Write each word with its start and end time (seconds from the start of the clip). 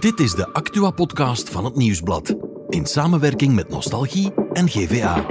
Dit 0.00 0.20
is 0.20 0.34
de 0.34 0.52
Actua-podcast 0.52 1.50
van 1.50 1.64
het 1.64 1.76
Nieuwsblad. 1.76 2.34
In 2.68 2.86
samenwerking 2.86 3.54
met 3.54 3.68
Nostalgie 3.68 4.32
en 4.52 4.68
GVA. 4.68 5.26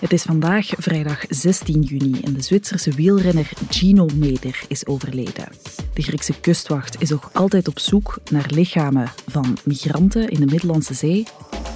Het 0.00 0.12
is 0.12 0.22
vandaag 0.22 0.66
vrijdag 0.76 1.24
16 1.28 1.82
juni 1.82 2.20
en 2.20 2.32
de 2.32 2.42
Zwitserse 2.42 2.90
wielrenner 2.90 3.50
Gino 3.68 4.06
Meder 4.14 4.60
is 4.68 4.86
overleden. 4.86 5.48
De 5.92 6.02
Griekse 6.02 6.40
kustwacht 6.40 7.02
is 7.02 7.10
nog 7.10 7.30
altijd 7.32 7.68
op 7.68 7.78
zoek 7.78 8.18
naar 8.30 8.46
lichamen 8.48 9.12
van 9.26 9.56
migranten 9.64 10.28
in 10.28 10.40
de 10.40 10.46
Middellandse 10.46 10.94
Zee. 10.94 11.26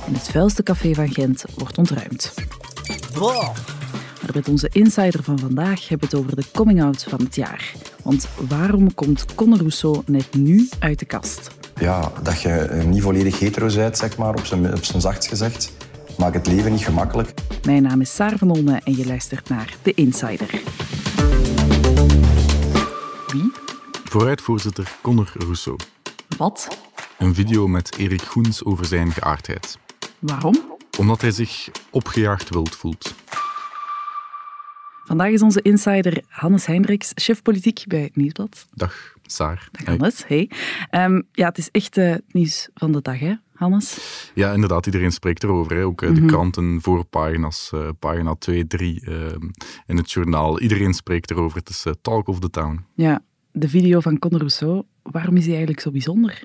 En 0.07 0.15
het 0.15 0.31
vuilste 0.31 0.63
café 0.63 0.95
van 0.95 1.09
Gent 1.09 1.45
wordt 1.55 1.79
ontruimd. 1.79 2.35
Maar 4.23 4.35
met 4.35 4.49
onze 4.49 4.69
insider 4.73 5.23
van 5.23 5.39
vandaag 5.39 5.89
hebben 5.89 6.11
we 6.11 6.17
het 6.17 6.25
over 6.25 6.37
de 6.37 6.51
coming-out 6.53 7.05
van 7.09 7.21
het 7.21 7.35
jaar. 7.35 7.73
Want 8.03 8.29
waarom 8.49 8.95
komt 8.95 9.35
Conor 9.35 9.59
Rousseau 9.59 10.03
net 10.07 10.35
nu 10.35 10.69
uit 10.79 10.99
de 10.99 11.05
kast? 11.05 11.51
ja, 11.83 12.13
dat 12.23 12.41
je 12.41 12.83
niet 12.87 13.03
volledig 13.03 13.39
hetero 13.39 13.75
bent, 13.75 13.99
zeg 13.99 14.17
maar, 14.17 14.35
op 14.35 14.47
zijn, 14.47 14.75
op 14.75 14.85
zijn 14.85 15.01
zachtst 15.01 15.29
gezegd. 15.29 15.73
Maakt 16.19 16.35
het 16.35 16.47
leven 16.47 16.73
niet 16.73 16.85
gemakkelijk. 16.85 17.35
Mijn 17.65 17.83
naam 17.83 18.01
is 18.01 18.15
Saar 18.15 18.39
van 18.39 18.51
Olme 18.51 18.81
en 18.85 18.97
je 18.97 19.07
luistert 19.07 19.49
naar 19.49 19.75
The 19.83 19.95
Insider. 19.95 20.51
Wie? 23.33 23.53
Vooruitvoorzitter 24.05 24.93
Conor 25.03 25.33
Rousseau. 25.35 25.79
Wat? 26.37 26.79
Een 27.19 27.35
video 27.35 27.69
met 27.69 27.97
Erik 27.99 28.23
Goens 28.23 28.65
over 28.65 28.85
zijn 28.85 29.13
geaardheid. 29.13 29.79
Waarom? 30.19 30.61
Omdat 30.99 31.21
hij 31.21 31.31
zich 31.31 31.69
opgejaagd 31.91 32.49
wild 32.49 32.77
voelt. 32.77 33.15
Vandaag 35.13 35.31
is 35.31 35.43
onze 35.43 35.63
insider 35.63 36.23
Hannes 36.29 36.67
Hendricks, 36.67 37.13
chef 37.15 37.43
politiek 37.43 37.85
bij 37.87 38.01
het 38.01 38.17
Nieuwsblad. 38.17 38.67
Dag, 38.75 39.15
Saar. 39.23 39.69
Dag 39.71 39.87
Hannes, 39.87 40.27
hey. 40.27 40.51
Um, 40.91 41.23
ja, 41.33 41.49
het 41.49 41.59
is 41.59 41.69
echt 41.71 41.97
uh, 41.97 42.11
het 42.11 42.33
nieuws 42.33 42.69
van 42.75 42.93
de 42.93 43.03
dag, 43.03 43.19
hè, 43.19 43.35
Hannes? 43.55 43.99
Ja, 44.35 44.53
inderdaad, 44.53 44.87
iedereen 44.87 45.13
spreekt 45.13 45.43
erover. 45.43 45.77
Hè. 45.77 45.85
Ook 45.85 46.03
uh, 46.03 46.09
de 46.09 46.15
mm 46.15 46.21
-hmm. 46.21 46.27
kranten, 46.27 46.79
voorpagina's, 46.81 47.71
uh, 47.75 47.89
pagina 47.99 48.35
2, 48.35 48.67
3 48.67 49.03
in 49.87 49.97
het 49.97 50.13
journaal. 50.13 50.61
Iedereen 50.61 50.95
spreekt 50.95 51.31
erover. 51.31 51.59
Het 51.59 51.69
is 51.69 51.87
talk 52.03 52.29
of 52.29 52.41
the 52.41 52.51
town. 52.51 52.85
Ja, 52.95 53.23
de 53.51 53.69
video 53.69 54.01
van 54.01 54.19
Conor 54.19 54.39
Rousseau, 54.39 54.83
waarom 55.03 55.37
is 55.37 55.43
hij 55.43 55.51
eigenlijk 55.51 55.81
zo 55.81 55.91
bijzonder? 55.91 56.43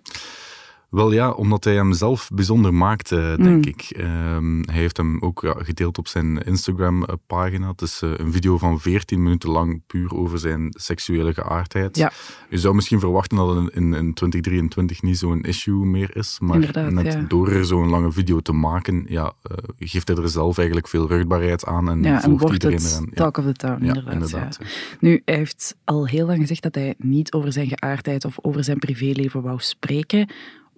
Wel 0.90 1.12
ja, 1.12 1.32
omdat 1.32 1.64
hij 1.64 1.74
hem 1.74 1.94
zelf 1.94 2.30
bijzonder 2.34 2.74
maakte, 2.74 3.36
denk 3.38 3.66
mm. 3.66 3.72
ik. 3.72 3.98
Um, 3.98 4.64
hij 4.70 4.80
heeft 4.80 4.98
hem 4.98 5.22
ook 5.22 5.42
ja, 5.42 5.56
gedeeld 5.58 5.98
op 5.98 6.08
zijn 6.08 6.38
Instagram-pagina. 6.38 7.68
Het 7.68 7.82
is 7.82 8.02
uh, 8.02 8.12
een 8.18 8.32
video 8.32 8.58
van 8.58 8.80
14 8.80 9.24
minuten 9.24 9.50
lang 9.50 9.82
puur 9.88 10.16
over 10.16 10.40
zijn 10.40 10.74
seksuele 10.78 11.34
geaardheid. 11.34 11.98
Ja. 11.98 12.12
Je 12.50 12.58
zou 12.58 12.76
misschien 12.76 13.00
verwachten 13.00 13.38
dat 13.38 13.56
het 13.56 13.74
in, 13.74 13.94
in 13.94 14.14
2023 14.14 15.02
niet 15.02 15.18
zo'n 15.18 15.42
issue 15.42 15.86
meer 15.86 16.16
is. 16.16 16.38
Maar 16.40 16.56
Inderdaad, 16.56 16.92
net 16.92 17.14
ja. 17.14 17.26
door 17.28 17.52
er 17.52 17.66
zo'n 17.66 17.90
lange 17.90 18.12
video 18.12 18.40
te 18.40 18.54
maken, 18.54 19.06
ja, 19.08 19.34
uh, 19.52 19.58
geeft 19.80 20.08
hij 20.08 20.18
er 20.18 20.30
zelf 20.30 20.58
eigenlijk 20.58 20.88
veel 20.88 21.08
rugbaarheid 21.08 21.66
aan. 21.66 21.90
En 21.90 22.04
ja, 22.04 22.24
en 22.24 22.38
wordt 22.38 22.54
iedereen 22.54 22.78
het 22.78 22.92
eraan. 22.92 23.10
talk 23.14 23.38
of 23.38 23.46
the 23.46 23.54
town, 23.54 23.84
inderdaad. 23.84 24.14
inderdaad. 24.14 24.60
Nu, 25.00 25.22
hij 25.26 25.36
heeft 25.36 25.76
al 25.84 26.08
heel 26.08 26.26
lang 26.26 26.40
gezegd 26.40 26.64
dat 26.64 26.76
hij 26.76 26.96
niet 26.98 27.34
over 27.34 27.52
zijn 27.52 27.68
geaardheid 27.68 28.26
of 28.26 28.38
over 28.42 28.64
zijn 28.64 28.80
privéleven 28.80 29.42
wou 29.42 29.60
spreken. 29.60 30.28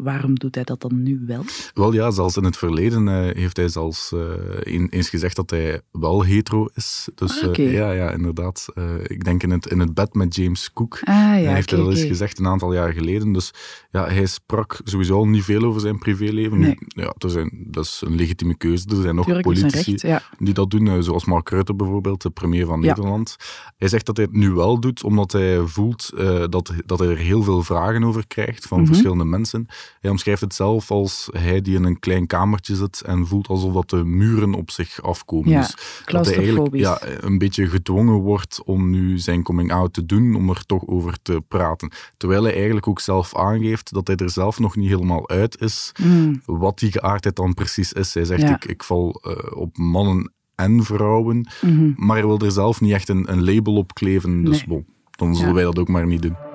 Waarom 0.03 0.35
doet 0.35 0.55
hij 0.55 0.63
dat 0.63 0.81
dan 0.81 1.03
nu 1.03 1.23
wel? 1.27 1.43
Wel 1.73 1.93
ja, 1.93 2.11
zelfs 2.11 2.37
in 2.37 2.43
het 2.43 2.57
verleden 2.57 3.07
uh, 3.07 3.13
heeft 3.35 3.57
hij 3.57 3.67
zelfs 3.67 4.11
uh, 4.15 4.19
een, 4.59 4.87
eens 4.89 5.09
gezegd 5.09 5.35
dat 5.35 5.49
hij 5.49 5.81
wel 5.91 6.23
hetero 6.23 6.67
is. 6.73 7.07
Dus 7.15 7.43
Ah, 7.43 7.57
uh, 7.57 7.73
ja, 7.73 7.91
ja, 7.91 8.11
inderdaad. 8.11 8.65
ik 9.03 9.23
denk 9.23 9.43
in 9.43 9.49
het, 9.51 9.65
in 9.65 9.79
het 9.79 9.93
bed 9.93 10.13
met 10.13 10.35
James 10.35 10.73
Cook 10.73 10.99
Ah 11.03 11.15
ja, 11.15 11.23
hij 11.23 11.53
heeft 11.53 11.69
dat 11.69 11.79
al 11.79 11.89
eens 11.91 12.03
gezegd 12.03 12.39
een 12.39 12.47
aantal 12.47 12.73
jaar 12.73 12.93
geleden. 12.93 13.31
Dus 13.33 13.51
ja, 13.91 14.07
hij 14.07 14.25
sprak 14.25 14.79
sowieso 14.83 15.15
al 15.17 15.27
niet 15.27 15.43
veel 15.43 15.63
over 15.63 15.81
zijn 15.81 15.97
privéleven. 15.97 16.57
Nu, 16.59 16.65
Nee. 16.65 16.77
ja, 16.87 17.13
er 17.17 17.29
zijn, 17.29 17.51
dat 17.67 17.83
is 17.85 18.01
een 18.05 18.15
legitieme 18.15 18.55
keuze. 18.57 18.85
Er 18.89 19.01
zijn 19.01 19.15
nog 19.15 19.25
Tuurlijk, 19.25 19.45
politici 19.47 19.91
recht, 19.91 20.01
ja. 20.01 20.21
die 20.37 20.53
dat 20.53 20.69
doen, 20.71 20.87
eh, 20.87 20.95
zoals 20.99 21.25
Mark 21.25 21.49
Rutte 21.49 21.73
bijvoorbeeld, 21.73 22.21
de 22.21 22.29
premier 22.29 22.65
van. 22.65 22.79
Nederland. 22.79 23.35
Hij 23.77 23.87
zegt 23.87 24.05
dat 24.05 24.17
hij 24.17 24.25
het 24.25 24.35
nu 24.35 24.51
wel 24.51 24.79
doet, 24.79 25.03
omdat 25.03 25.31
hij 25.31 25.59
voelt 25.65 26.09
eh, 26.17 26.43
dat, 26.49 26.73
dat 26.85 26.99
hij 26.99 27.07
er 27.07 27.17
heel 27.17 27.43
veel 27.43 27.63
vragen 27.63 28.03
over 28.03 28.27
krijgt 28.27 28.65
van 28.67 28.77
Mhm. 28.79 28.87
verschillende 28.87 29.25
mensen. 29.25 29.65
Hij 29.99 30.11
omschrijft 30.11 30.41
het 30.41 30.53
zelf 30.53 30.91
als 30.91 31.29
hij 31.31 31.61
die 31.61 31.75
in 31.75 31.83
een 31.83 31.99
klein 31.99 32.27
kamertje 32.27 32.75
zit 32.75 33.01
en 33.01 33.27
voelt 33.27 33.47
alsof 33.47 33.73
dat 33.73 33.89
de 33.89 34.03
muren 34.03 34.53
op 34.53 34.71
zich 34.71 35.01
afkomen. 35.01 35.49
Ja, 35.49 35.59
dus 35.61 35.75
dat 36.05 36.25
hij 36.25 36.35
eigenlijk 36.35 36.75
ja, 36.75 36.99
een 37.01 37.37
beetje 37.37 37.67
gedwongen 37.67 38.15
wordt 38.15 38.61
om 38.65 38.89
nu 38.89 39.19
zijn 39.19 39.43
coming-out 39.43 39.93
te 39.93 40.05
doen, 40.05 40.35
om 40.35 40.49
er 40.49 40.65
toch 40.65 40.87
over 40.87 41.17
te 41.21 41.43
praten. 41.47 41.91
Terwijl 42.17 42.43
hij 42.43 42.53
eigenlijk 42.55 42.87
ook 42.87 42.99
zelf 42.99 43.35
aangeeft 43.35 43.93
dat 43.93 44.07
hij 44.07 44.15
er 44.15 44.29
zelf 44.29 44.59
nog 44.59 44.75
niet 44.75 44.89
helemaal 44.89 45.29
uit 45.29 45.61
is 45.61 45.91
Mm, 46.03 46.41
wat 46.45 46.79
die 46.79 46.91
geaardheid 46.91 47.35
dan 47.35 47.53
precies 47.53 47.93
is. 47.93 48.13
Hij 48.13 48.25
zegt, 48.25 48.41
Ja. 48.41 48.55
ik, 48.55 48.65
ik 48.65 48.83
val 48.83 49.21
eh, 49.23 49.57
op 49.57 49.77
mannen 49.77 50.33
en 50.55 50.83
vrouwen, 50.83 51.47
mhm. 51.61 51.91
maar 51.95 52.17
hij 52.17 52.25
wil 52.25 52.39
er 52.39 52.51
zelf 52.51 52.81
niet 52.81 52.93
echt 52.93 53.09
een, 53.09 53.31
een 53.31 53.43
label 53.43 53.75
op 53.75 53.93
kleven. 53.93 54.43
Dus 54.43 54.57
Nee. 54.57 54.67
bon, 54.67 54.85
dan 55.11 55.33
zullen 55.35 55.49
Ja. 55.49 55.55
wij 55.55 55.63
dat 55.63 55.79
ook 55.79 55.87
maar 55.87 56.07
niet 56.07 56.21
doen. 56.21 56.48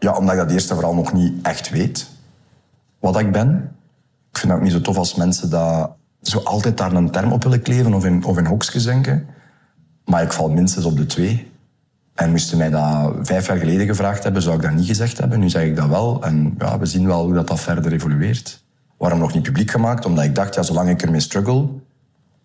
Ja, 0.00 0.16
omdat 0.16 0.34
ik 0.34 0.40
dat 0.40 0.50
eerst 0.50 0.70
en 0.70 0.74
vooral 0.74 0.94
nog 0.94 1.12
niet 1.12 1.46
echt 1.46 1.70
weet 1.70 2.08
wat 2.98 3.18
ik 3.18 3.32
ben. 3.32 3.76
Ik 4.30 4.38
vind 4.38 4.52
het 4.52 4.60
ook 4.60 4.66
niet 4.66 4.72
zo 4.72 4.80
tof 4.80 4.96
als 4.96 5.14
mensen 5.14 5.50
dat 5.50 5.90
zo 6.22 6.38
altijd 6.38 6.76
daar 6.76 6.92
een 6.92 7.10
term 7.10 7.32
op 7.32 7.42
willen 7.42 7.62
kleven 7.62 7.94
of 7.94 8.04
in, 8.04 8.24
of 8.24 8.38
in 8.38 8.46
hokjes 8.46 8.84
denken. 8.84 9.26
Maar 10.04 10.22
ik 10.22 10.32
val 10.32 10.50
minstens 10.50 10.84
op 10.84 10.96
de 10.96 11.06
twee. 11.06 11.52
En 12.14 12.30
moesten 12.30 12.58
mij 12.58 12.70
dat 12.70 13.14
vijf 13.22 13.46
jaar 13.46 13.56
geleden 13.56 13.86
gevraagd 13.86 14.22
hebben, 14.22 14.42
zou 14.42 14.56
ik 14.56 14.62
dat 14.62 14.72
niet 14.72 14.86
gezegd 14.86 15.18
hebben. 15.18 15.40
Nu 15.40 15.48
zeg 15.48 15.62
ik 15.62 15.76
dat 15.76 15.88
wel. 15.88 16.22
En 16.22 16.54
ja, 16.58 16.78
we 16.78 16.86
zien 16.86 17.06
wel 17.06 17.24
hoe 17.24 17.34
dat, 17.34 17.48
dat 17.48 17.60
verder 17.60 17.92
evolueert. 17.92 18.64
Waarom 18.98 19.18
nog 19.18 19.34
niet 19.34 19.42
publiek 19.42 19.70
gemaakt? 19.70 20.04
Omdat 20.04 20.24
ik 20.24 20.34
dacht, 20.34 20.54
ja, 20.54 20.62
zolang 20.62 20.88
ik 20.88 21.02
ermee 21.02 21.20
struggle, 21.20 21.68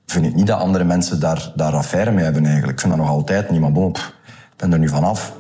vind 0.06 0.26
ik 0.26 0.36
niet 0.36 0.48
dat 0.48 0.60
andere 0.60 0.84
mensen 0.84 1.20
daar, 1.20 1.52
daar 1.56 1.74
affaire 1.74 2.12
mee 2.12 2.24
hebben 2.24 2.46
eigenlijk. 2.46 2.74
Ik 2.74 2.80
vind 2.80 2.94
dat 2.94 3.02
nog 3.02 3.12
altijd 3.12 3.50
niet, 3.50 3.62
maar 3.62 3.72
bon, 3.72 3.90
ik 3.90 4.14
ben 4.56 4.74
er 4.74 4.80
nu 4.80 4.88
vanaf. 4.88 5.34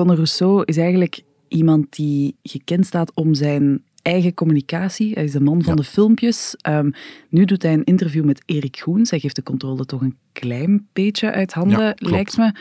Conor 0.00 0.14
Rousseau 0.16 0.62
is 0.64 0.76
eigenlijk 0.76 1.22
iemand 1.48 1.96
die 1.96 2.36
gekend 2.42 2.86
staat 2.86 3.14
om 3.14 3.34
zijn 3.34 3.82
eigen 4.02 4.34
communicatie. 4.34 5.12
Hij 5.12 5.24
is 5.24 5.32
de 5.32 5.40
man 5.40 5.62
van 5.62 5.74
Ja. 5.74 5.80
de 5.80 5.86
filmpjes. 5.88 6.54
Ehm, 6.60 6.90
nu 7.28 7.44
doet 7.44 7.62
hij 7.62 7.72
een 7.72 7.84
interview 7.84 8.24
met 8.24 8.42
Erik 8.46 8.78
Goens. 8.80 9.10
Hij 9.10 9.18
geeft 9.18 9.36
de 9.36 9.42
controle 9.42 9.84
toch 9.86 10.00
een 10.00 10.16
klein 10.32 10.88
beetje 10.92 11.30
uit 11.32 11.52
handen, 11.52 11.78
Ja, 11.80 11.94
lijkt 11.96 12.36
me. 12.36 12.52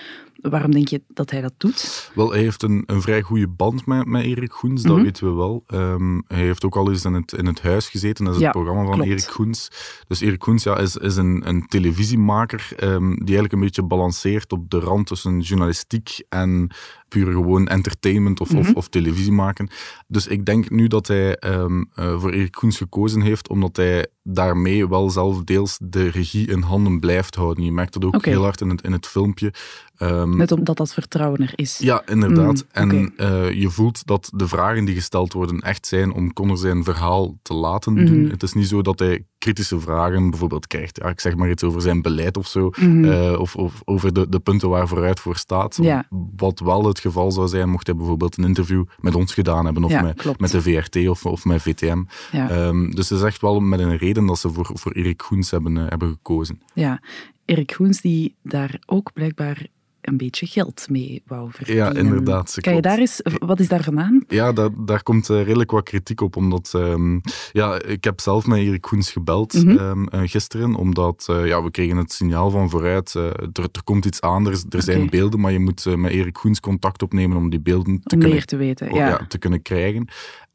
Waarom 0.41 0.71
denk 0.71 0.87
je 0.87 1.01
dat 1.07 1.31
hij 1.31 1.41
dat 1.41 1.53
doet? 1.57 2.11
Wel, 2.15 2.31
hij 2.31 2.39
heeft 2.41 2.63
een, 2.63 2.83
een 2.85 3.01
vrij 3.01 3.21
goede 3.21 3.47
band 3.47 3.85
met, 3.85 4.05
met 4.05 4.23
Erik 4.23 4.51
Goens, 4.53 4.83
dat 4.83 4.95
Mhm. 4.95 5.03
weten 5.03 5.27
we 5.29 5.33
wel. 5.33 5.63
Ehm, 5.67 6.19
hij 6.27 6.39
heeft 6.43 6.65
ook 6.65 6.75
al 6.75 6.89
eens 6.89 7.05
in 7.05 7.13
het, 7.13 7.33
in 7.33 7.45
het 7.45 7.61
huis 7.61 7.89
gezeten, 7.89 8.25
dat 8.25 8.33
is 8.33 8.39
Ja, 8.39 8.45
het 8.45 8.55
programma 8.55 8.83
van 8.83 8.93
klopt. 8.93 9.09
Erik 9.09 9.23
Goens. 9.23 9.69
Dus 10.07 10.21
Erik 10.21 10.43
Goens 10.43 10.63
ja, 10.63 10.77
is, 10.77 10.95
is 10.97 11.15
een, 11.15 11.41
een 11.47 11.65
televisiemaker 11.67 12.71
ehm, 12.75 13.09
die 13.09 13.17
eigenlijk 13.25 13.53
een 13.53 13.59
beetje 13.59 13.83
balanceert 13.83 14.51
op 14.51 14.69
de 14.69 14.79
rand 14.79 15.07
tussen 15.07 15.39
journalistiek 15.39 16.21
en 16.29 16.69
puur 17.09 17.31
gewoon 17.31 17.67
entertainment 17.67 18.39
of, 18.41 18.49
Mhm. 18.49 18.59
of, 18.59 18.73
of 18.73 18.87
televisie 18.87 19.31
maken. 19.31 19.69
Dus 20.07 20.27
ik 20.27 20.45
denk 20.45 20.69
nu 20.69 20.87
dat 20.87 21.07
hij 21.07 21.35
ehm, 21.37 21.83
eh, 21.95 22.19
voor 22.19 22.31
Erik 22.31 22.55
Goens 22.55 22.77
gekozen 22.77 23.21
heeft, 23.21 23.49
omdat 23.49 23.75
hij 23.75 24.07
daarmee 24.23 24.87
wel 24.89 25.09
zelf 25.09 25.43
deels 25.43 25.79
de 25.83 26.07
regie 26.09 26.47
in 26.47 26.61
handen 26.61 26.99
blijft 26.99 27.35
houden. 27.35 27.63
Je 27.63 27.71
merkt 27.71 27.93
dat 27.93 28.05
ook 28.05 28.25
heel 28.25 28.41
hard 28.43 28.61
in 28.61 28.69
het, 28.69 28.81
in 28.81 28.91
het 28.91 29.07
filmpje. 29.07 29.53
Ehm, 29.97 30.37
Net 30.37 30.51
omdat 30.51 30.77
dat 30.77 30.93
vertrouwen 30.93 31.41
er 31.41 31.51
is. 31.55 31.77
ja, 31.77 32.01
inderdaad. 32.05 32.65
Mm, 32.75 32.91
en 32.91 33.13
eh, 33.17 33.51
je 33.51 33.69
voelt 33.69 34.05
dat 34.05 34.31
de 34.35 34.47
vragen 34.47 34.85
die 34.85 34.95
gesteld 34.95 35.33
worden 35.33 35.59
echt 35.59 35.87
zijn 35.87 36.11
om 36.13 36.33
Connor 36.33 36.57
zijn 36.57 36.83
verhaal 36.83 37.37
te 37.41 37.53
laten 37.53 37.95
doen. 38.05 38.21
Mhm. 38.21 38.29
Het 38.31 38.43
is 38.43 38.53
niet 38.53 38.67
zo 38.67 38.81
dat 38.81 38.99
hij 38.99 39.23
kritische 39.39 39.79
vragen 39.79 40.29
bijvoorbeeld 40.29 40.67
krijgt. 40.67 40.99
Ja, 41.01 41.09
ik 41.09 41.19
zeg 41.19 41.35
maar 41.35 41.49
iets 41.49 41.63
over 41.63 41.81
zijn 41.81 42.01
beleid 42.01 42.37
of 42.37 42.47
zo. 42.47 42.71
Mhm. 42.79 43.05
eh, 43.05 43.39
of, 43.39 43.55
of 43.55 43.81
over 43.85 44.13
de, 44.13 44.29
de 44.29 44.39
punten 44.39 44.69
waar 44.69 44.87
vooruit 44.87 45.19
voor 45.19 45.35
staat. 45.35 45.77
Ja. 45.81 46.07
Wat 46.35 46.59
wel 46.59 46.85
het 46.85 46.99
geval 46.99 47.31
zou 47.31 47.47
zijn 47.47 47.69
mocht 47.69 47.87
hij 47.87 47.95
bijvoorbeeld 47.95 48.37
een 48.37 48.43
interview 48.43 48.83
met 48.99 49.15
ons 49.15 49.33
gedaan 49.33 49.65
hebben. 49.65 49.83
Of 49.83 49.91
Ja, 49.91 50.01
met, 50.01 50.15
klopt. 50.21 50.39
met 50.39 50.51
de 50.51 50.61
VRT 50.61 51.07
of, 51.07 51.25
of 51.25 51.45
met 51.45 51.61
VTM. 51.61 52.03
Ja. 52.31 52.49
Ehm, 52.49 52.89
dus 52.91 53.09
het 53.09 53.19
is 53.19 53.25
echt 53.25 53.41
wel 53.41 53.59
met 53.59 53.79
een 53.79 53.97
reden 53.97 54.25
dat 54.25 54.39
ze 54.39 54.49
voor, 54.49 54.69
voor 54.73 54.91
Erik 54.91 55.21
Goens 55.21 55.51
hebben, 55.51 55.77
eh, 55.77 55.83
hebben 55.87 56.09
gekozen. 56.09 56.61
Ja, 56.73 57.01
Erik 57.45 57.71
Goens 57.71 58.01
die 58.01 58.35
daar 58.43 58.81
ook 58.85 59.13
blijkbaar 59.13 59.67
een 60.09 60.17
beetje 60.17 60.45
geld 60.45 60.87
mee 60.89 61.23
wou 61.25 61.51
verdienen. 61.51 61.93
Ja, 61.93 61.99
inderdaad, 61.99 62.57
Kan 62.59 62.75
je 62.75 62.81
daar 62.81 62.97
eens, 62.97 63.21
wat 63.39 63.59
is 63.59 63.67
daar 63.67 63.83
vandaan? 63.83 64.23
Ja, 64.27 64.53
daar, 64.53 64.69
daar 64.77 65.03
komt 65.03 65.29
eh, 65.29 65.43
redelijk 65.43 65.71
wat 65.71 65.83
kritiek 65.83 66.21
op. 66.21 66.35
Omdat, 66.35 66.71
ehm, 66.75 67.19
ja, 67.51 67.81
ik 67.81 68.03
heb 68.03 68.19
zelf 68.19 68.45
met 68.47 68.59
Erik 68.59 68.81
Koens 68.81 69.11
gebeld 69.11 69.53
eh, 69.53 69.91
gisteren. 70.11 70.75
Omdat 70.75 71.25
eh, 71.29 71.47
ja, 71.47 71.63
we 71.63 71.71
kregen 71.71 71.97
het 71.97 72.11
signaal 72.11 72.49
van 72.49 72.69
vooruit. 72.69 73.13
er, 73.13 73.49
er 73.53 73.83
komt 73.83 74.05
iets 74.05 74.21
aan, 74.21 74.47
er, 74.47 74.63
er 74.69 74.81
zijn 74.81 75.09
beelden. 75.09 75.39
Maar 75.39 75.51
je 75.51 75.59
moet 75.59 75.97
met 75.97 76.11
Erik 76.11 76.33
Koens 76.33 76.59
contact 76.59 77.01
opnemen 77.01 77.37
om 77.37 77.49
die 77.49 77.59
beelden 77.59 77.93
te 77.93 78.15
Om 78.15 78.19
kunnen 78.19 78.29
meer 78.29 78.45
te 78.45 78.57
weten, 78.57 78.93
ja. 78.93 79.25
te 79.27 79.37
kunnen 79.37 79.61
krijgen. 79.61 80.07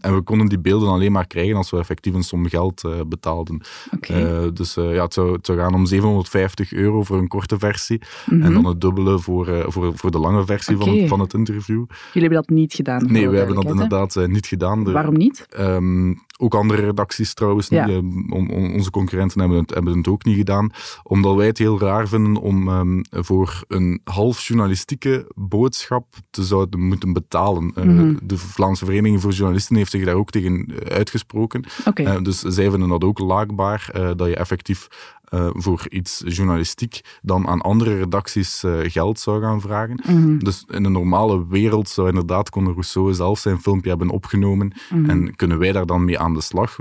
En 0.04 0.14
we 0.14 0.22
konden 0.22 0.48
die 0.48 0.58
beelden 0.58 0.88
alleen 0.88 1.12
maar 1.12 1.26
krijgen 1.26 1.56
als 1.56 1.70
we 1.70 1.78
effectief 1.78 2.14
een 2.14 2.22
som 2.22 2.48
geld 2.48 2.82
uh, 2.86 2.92
betaalden. 3.06 3.60
Okay. 3.96 4.52
dus 4.52 4.74
ja, 4.74 4.82
het 5.02 5.14
zou, 5.14 5.32
het, 5.32 5.46
zou, 5.46 5.58
gaan 5.58 5.74
om 5.74 5.86
750 5.86 6.72
euro 6.72 7.02
voor 7.02 7.18
een 7.18 7.28
korte 7.28 7.58
versie 7.58 8.00
en 8.30 8.38
Mhm. 8.38 8.52
dan 8.52 8.64
het 8.66 8.80
dubbele 8.80 9.18
voor, 9.18 9.64
voor, 9.68 9.92
voor 9.98 10.10
de 10.10 10.18
lange 10.18 10.44
versie 10.46 10.76
van, 10.76 11.08
van 11.08 11.20
het 11.20 11.34
interview. 11.34 11.84
Jullie 12.12 12.28
hebben 12.28 12.32
dat 12.32 12.48
niet 12.48 12.74
gedaan? 12.74 13.12
Nee, 13.12 13.28
we 13.28 13.36
hebben 13.36 13.54
dat 13.54 13.64
inderdaad 13.64 14.26
niet 14.26 14.46
gedaan. 14.46 14.84
De- 14.84 14.92
Waarom 14.92 15.14
niet? 15.16 15.46
Ehm, 15.50 16.14
ook 16.44 16.54
andere 16.54 16.82
redacties 16.84 17.34
trouwens, 17.34 17.68
Ja. 17.68 17.86
niet, 17.86 17.96
on- 18.32 18.50
on- 18.50 18.72
onze 18.72 18.90
concurrenten 18.90 19.40
hebben 19.40 19.58
het, 19.58 19.74
hebben 19.74 19.96
het 19.96 20.08
ook 20.08 20.24
niet 20.24 20.36
gedaan, 20.36 20.70
omdat 21.02 21.36
wij 21.36 21.46
het 21.46 21.58
heel 21.58 21.80
raar 21.80 22.08
vinden 22.08 22.36
om 22.42 22.68
ehm, 22.68 23.00
voor 23.10 23.64
een 23.68 24.00
half 24.04 24.40
journalistieke 24.40 25.26
boodschap 25.34 26.06
te 26.30 26.44
zouden 26.44 26.80
moeten 26.80 27.12
betalen. 27.12 27.72
Eh, 27.74 27.84
Mhm. 27.84 28.14
De 28.22 28.38
Vlaamse 28.38 28.84
Vereniging 28.84 29.20
voor 29.20 29.32
Journalisten 29.32 29.76
heeft 29.76 29.90
zich 29.90 30.04
daar 30.04 30.14
ook 30.14 30.30
tegen 30.30 30.66
eh, 30.66 30.94
uitgesproken. 30.96 31.64
Eh, 31.94 32.22
dus 32.22 32.38
zij 32.40 32.70
vinden 32.70 32.88
dat 32.88 33.04
ook 33.04 33.18
laakbaar, 33.18 33.88
eh, 33.92 34.10
dat 34.16 34.28
je 34.28 34.36
effectief 34.36 34.88
eh, 35.34 35.48
voor 35.52 35.86
iets 35.88 36.22
journalistiek 36.26 37.00
dan 37.22 37.46
aan 37.46 37.60
andere 37.60 37.98
redacties 37.98 38.62
eh, 38.64 38.78
geld 38.82 39.18
zou 39.20 39.42
gaan 39.42 39.60
vragen. 39.60 40.00
Mhm. 40.06 40.38
Dus 40.38 40.64
in 40.68 40.84
een 40.84 40.92
normale 40.92 41.46
wereld 41.46 41.88
zou 41.88 42.08
inderdaad 42.08 42.50
Conor 42.50 42.72
Rousseau 42.72 43.14
zelf 43.14 43.38
zijn 43.38 43.60
filmpje 43.60 43.88
hebben 43.88 44.10
opgenomen 44.10 44.72
Mhm. 44.90 45.10
en 45.10 45.36
kunnen 45.36 45.58
wij 45.58 45.72
daar 45.72 45.86
dan 45.86 46.04
mee 46.04 46.18
aan 46.18 46.34
de 46.34 46.40
slag? 46.40 46.76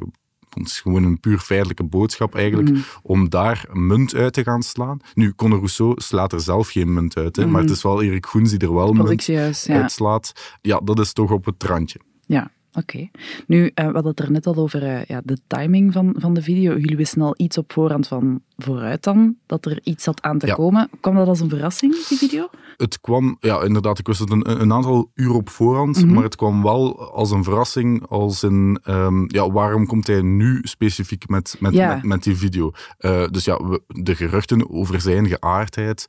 Het 0.50 0.68
is 0.68 0.80
gewoon 0.82 1.04
een 1.04 1.20
puur 1.20 1.38
feitelijke 1.40 1.84
boodschap 1.84 2.36
eigenlijk, 2.36 2.70
Mhm. 2.70 2.80
om 3.02 3.30
daar 3.30 3.66
munt 3.72 4.16
uit 4.16 4.34
te 4.34 4.44
gaan 4.44 4.64
slaan. 4.64 5.00
Nu, 5.14 5.34
Conor 5.36 5.58
Rousseau 5.58 5.94
slaat 5.96 6.34
er 6.34 6.40
zelf 6.42 6.70
geen 6.70 6.94
munt 6.94 7.18
uit, 7.18 7.36
hè, 7.36 7.48
maar 7.48 7.62
het 7.62 7.70
is 7.70 7.84
wel 7.84 8.02
Erik 8.02 8.26
Goens 8.26 8.50
die 8.50 8.60
er 8.60 8.74
wel 8.74 8.94
munt 8.94 9.24
ja. 9.26 9.52
uitslaat. 9.68 10.58
Ja, 10.62 10.80
dat 10.84 11.00
is 11.00 11.14
toch 11.14 11.32
op 11.32 11.46
het 11.46 11.64
randje. 11.64 12.00
Ja, 12.26 12.52
oké. 12.74 13.10
Nu, 13.48 13.72
eh, 13.74 13.86
we 13.88 13.92
hadden 13.94 14.12
het 14.12 14.20
er 14.20 14.31
net 14.31 14.48
al 14.48 14.56
over 14.56 14.84
eh, 14.84 15.06
ja, 15.06 15.22
de 15.25 15.38
timing 15.48 15.94
van, 15.94 16.16
van 16.18 16.34
de 16.34 16.42
video. 16.42 16.78
Jullie 16.78 16.98
wisten 16.98 17.22
al 17.22 17.34
iets 17.38 17.58
op 17.58 17.72
voorhand 17.74 18.08
van 18.08 18.42
vooruit 18.58 19.04
dan, 19.04 19.36
dat 19.46 19.66
er 19.66 19.80
iets 19.84 20.04
zat 20.04 20.22
aan 20.22 20.38
te 20.38 20.48
Ja. 20.48 20.54
komen. 20.54 20.90
Kwam 21.02 21.16
dat 21.16 21.28
als 21.28 21.40
een 21.40 21.50
verrassing, 21.50 22.08
die 22.08 22.18
video? 22.18 22.48
Het 22.78 23.02
kwam, 23.02 23.38
ja, 23.40 23.62
inderdaad, 23.64 24.00
ik 24.00 24.08
wist 24.08 24.20
het 24.20 24.31
een, 24.31 24.62
een 24.62 24.74
aantal 24.74 25.12
uur 25.16 25.31
op 25.34 25.50
voorhand, 25.50 26.04
Mhm. 26.06 26.14
maar 26.14 26.24
het 26.24 26.36
kwam 26.36 26.64
wel 26.64 27.12
als 27.12 27.31
een 27.31 27.44
verrassing, 27.44 28.08
als 28.08 28.42
een, 28.42 28.80
ehm, 28.84 29.24
ja, 29.28 29.52
waarom 29.52 29.86
komt 29.86 30.08
hij 30.08 30.22
nu 30.22 30.60
specifiek 30.64 31.28
met, 31.28 31.56
met, 31.60 31.74
Ja. 31.74 31.94
met, 31.96 32.04
met 32.04 32.24
die 32.24 32.36
video? 32.36 32.72
Eh, 32.98 33.28
dus 33.28 33.46
ja, 33.46 33.58
we- 33.68 33.81
de 33.88 34.16
geruchten 34.16 34.70
over 34.70 35.02
zijn 35.02 35.28
geaardheid, 35.28 36.06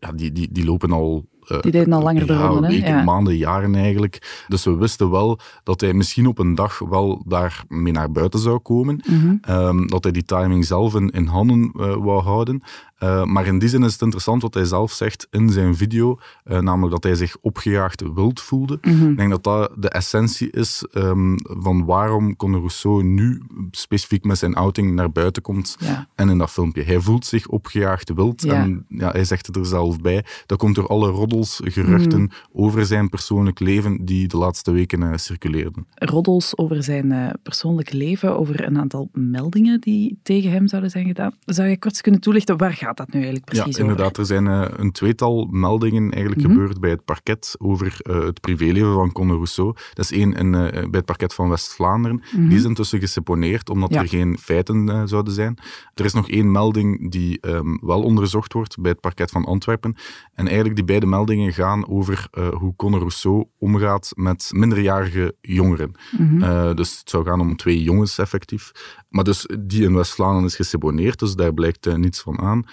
ja, 0.00 0.12
die, 0.14 0.32
die, 0.32 0.48
die 0.52 0.64
lopen 0.64 0.92
al... 0.92 1.30
eh, 1.46 1.60
Die 1.60 1.72
deden 1.72 1.92
al 1.92 2.02
langer 2.02 2.26
de 2.26 2.32
ja, 2.32 2.46
ronde, 2.46 2.68
weken, 2.68 2.88
Ja. 2.88 3.02
maanden, 3.02 3.36
jaren 3.36 3.74
eigenlijk. 3.74 4.44
Dus 4.48 4.64
we 4.64 4.74
wisten 4.76 5.10
wel 5.10 5.38
dat 5.62 5.80
hij 5.80 5.92
misschien 5.92 6.26
op 6.26 6.38
een 6.38 6.54
dag 6.54 6.78
wel 6.78 7.22
daarmee 7.26 7.92
naar 7.92 8.12
buiten 8.12 8.40
zou 8.40 8.58
komen. 8.58 9.00
Mhm. 9.06 9.36
Ehm, 9.40 9.86
dat 9.86 10.02
hij 10.02 10.12
die 10.12 10.24
timing 10.24 10.64
zelf 10.64 10.94
in, 10.94 11.10
in 11.10 11.26
handen 11.26 11.72
eh, 11.78 11.94
wou 11.94 12.22
houden. 12.22 12.62
Eh, 13.02 13.24
maar 13.24 13.46
in 13.46 13.58
die 13.58 13.68
zin 13.68 13.82
is 13.82 13.92
het 13.92 14.02
interessant 14.02 14.42
wat 14.42 14.54
hij 14.54 14.64
zelf 14.64 14.92
zegt 14.92 15.26
in 15.30 15.50
zijn 15.50 15.76
video, 15.76 16.18
eh, 16.44 16.58
namelijk 16.58 16.92
dat 16.92 17.02
hij 17.02 17.14
zich 17.14 17.36
opgejaagd 17.40 18.02
wild 18.14 18.40
voelde. 18.40 18.78
Mhm. 18.82 19.10
Ik 19.10 19.16
denk 19.16 19.30
dat 19.30 19.44
dat 19.44 19.72
de 19.78 19.88
essentie 19.88 20.50
is 20.50 20.84
ehm, 20.92 21.36
van 21.42 21.84
waarom 21.84 22.36
Conor 22.36 22.58
Rousseau 22.58 23.02
nu 23.04 23.42
specifiek 23.70 24.24
met 24.24 24.38
zijn 24.38 24.54
outing 24.54 24.94
naar 24.94 25.10
buiten 25.12 25.42
komt 25.42 25.76
Ja. 25.78 26.08
en 26.14 26.28
in 26.28 26.38
dat 26.38 26.50
filmpje. 26.50 26.82
Hij 26.82 27.00
voelt 27.00 27.26
zich 27.26 27.46
opgejaagd 27.48 28.12
wild 28.14 28.42
Ja. 28.42 28.54
en 28.54 28.84
ja, 28.88 29.10
hij 29.10 29.24
zegt 29.24 29.46
het 29.46 29.56
er 29.56 29.66
zelf 29.66 30.00
bij. 30.00 30.24
Dat 30.46 30.58
komt 30.58 30.74
door 30.74 30.86
alle 30.86 31.08
roddels, 31.10 31.60
geruchten 31.64 32.22
Mhm. 32.22 32.32
over 32.52 32.86
zijn 32.86 33.08
persoonlijk 33.08 33.60
leven 33.60 34.04
die 34.04 34.28
de 34.28 34.36
laatste 34.36 34.70
weken 34.70 35.02
eh, 35.02 35.16
circuleerden. 35.16 35.86
Roddels 35.94 36.56
over 36.58 36.82
zijn 36.82 37.36
persoonlijk 37.42 37.92
leven, 37.92 38.38
over 38.38 38.66
een 38.66 38.78
aantal 38.78 39.08
meldingen 39.12 39.80
die 39.80 40.18
tegen 40.22 40.50
hem 40.50 40.68
zouden 40.68 40.90
zijn 40.90 41.06
gedaan. 41.06 41.32
Zou 41.44 41.68
je 41.68 41.78
kort 41.78 42.00
kunnen 42.00 42.20
toelichten, 42.20 42.56
waar 42.56 42.72
gaat 42.72 42.91
dat 42.96 43.06
nu 43.08 43.14
eigenlijk 43.14 43.44
precies 43.44 43.64
ja, 43.64 43.70
over? 43.70 43.80
inderdaad. 43.80 44.16
Er 44.18 44.26
zijn 44.26 44.46
eh, 44.46 44.64
een 44.76 44.92
tweetal 44.92 45.46
meldingen 45.50 46.10
eigenlijk 46.10 46.42
Mhm. 46.42 46.50
gebeurd 46.52 46.80
bij 46.80 46.90
het 46.90 47.04
parket 47.04 47.54
over 47.58 47.96
eh, 48.02 48.20
het 48.24 48.40
privéleven 48.40 48.92
van 48.92 49.12
Conor 49.12 49.34
Rousseau. 49.34 49.74
Dat 49.94 50.04
is 50.04 50.12
één 50.12 50.34
eh, 50.36 50.70
bij 50.70 50.88
het 50.90 51.04
parket 51.04 51.34
van 51.34 51.48
West-Vlaanderen. 51.48 52.22
Mhm. 52.36 52.48
Die 52.48 52.58
is 52.58 52.64
intussen 52.64 52.98
geseponeerd, 53.00 53.70
omdat 53.70 53.92
Ja. 53.94 54.00
er 54.00 54.08
geen 54.08 54.38
feiten 54.38 55.08
zouden 55.08 55.32
zijn. 55.32 55.58
Er 55.94 56.04
is 56.04 56.12
nog 56.12 56.28
één 56.30 56.50
melding 56.50 57.10
die 57.10 57.40
ehm, 57.40 57.76
wel 57.80 58.02
onderzocht 58.02 58.52
wordt 58.52 58.80
bij 58.80 58.90
het 58.90 59.00
parket 59.00 59.30
van 59.30 59.44
Antwerpen. 59.44 59.96
En 60.34 60.46
eigenlijk 60.46 60.76
die 60.76 60.84
beide 60.84 61.06
meldingen 61.06 61.52
gaan 61.52 61.88
over 61.88 62.28
hoe 62.58 62.76
Conor 62.76 62.98
Rousseau 62.98 63.44
omgaat 63.58 64.12
met 64.14 64.50
minderjarige 64.54 65.34
jongeren. 65.40 65.92
Mhm. 66.18 66.74
Dus 66.74 66.98
het 66.98 67.10
zou 67.10 67.24
gaan 67.24 67.40
om 67.40 67.56
twee 67.56 67.82
jongens 67.82 68.18
effectief. 68.18 68.72
Maar 69.08 69.24
dus 69.24 69.46
die 69.60 69.82
in 69.82 69.94
West-Vlaanderen 69.94 70.48
is 70.48 70.56
geseponeerd, 70.56 71.18
dus 71.18 71.34
daar 71.34 71.54
blijkt 71.54 71.96
niets 71.96 72.20
van 72.20 72.38
aan. 72.40 72.64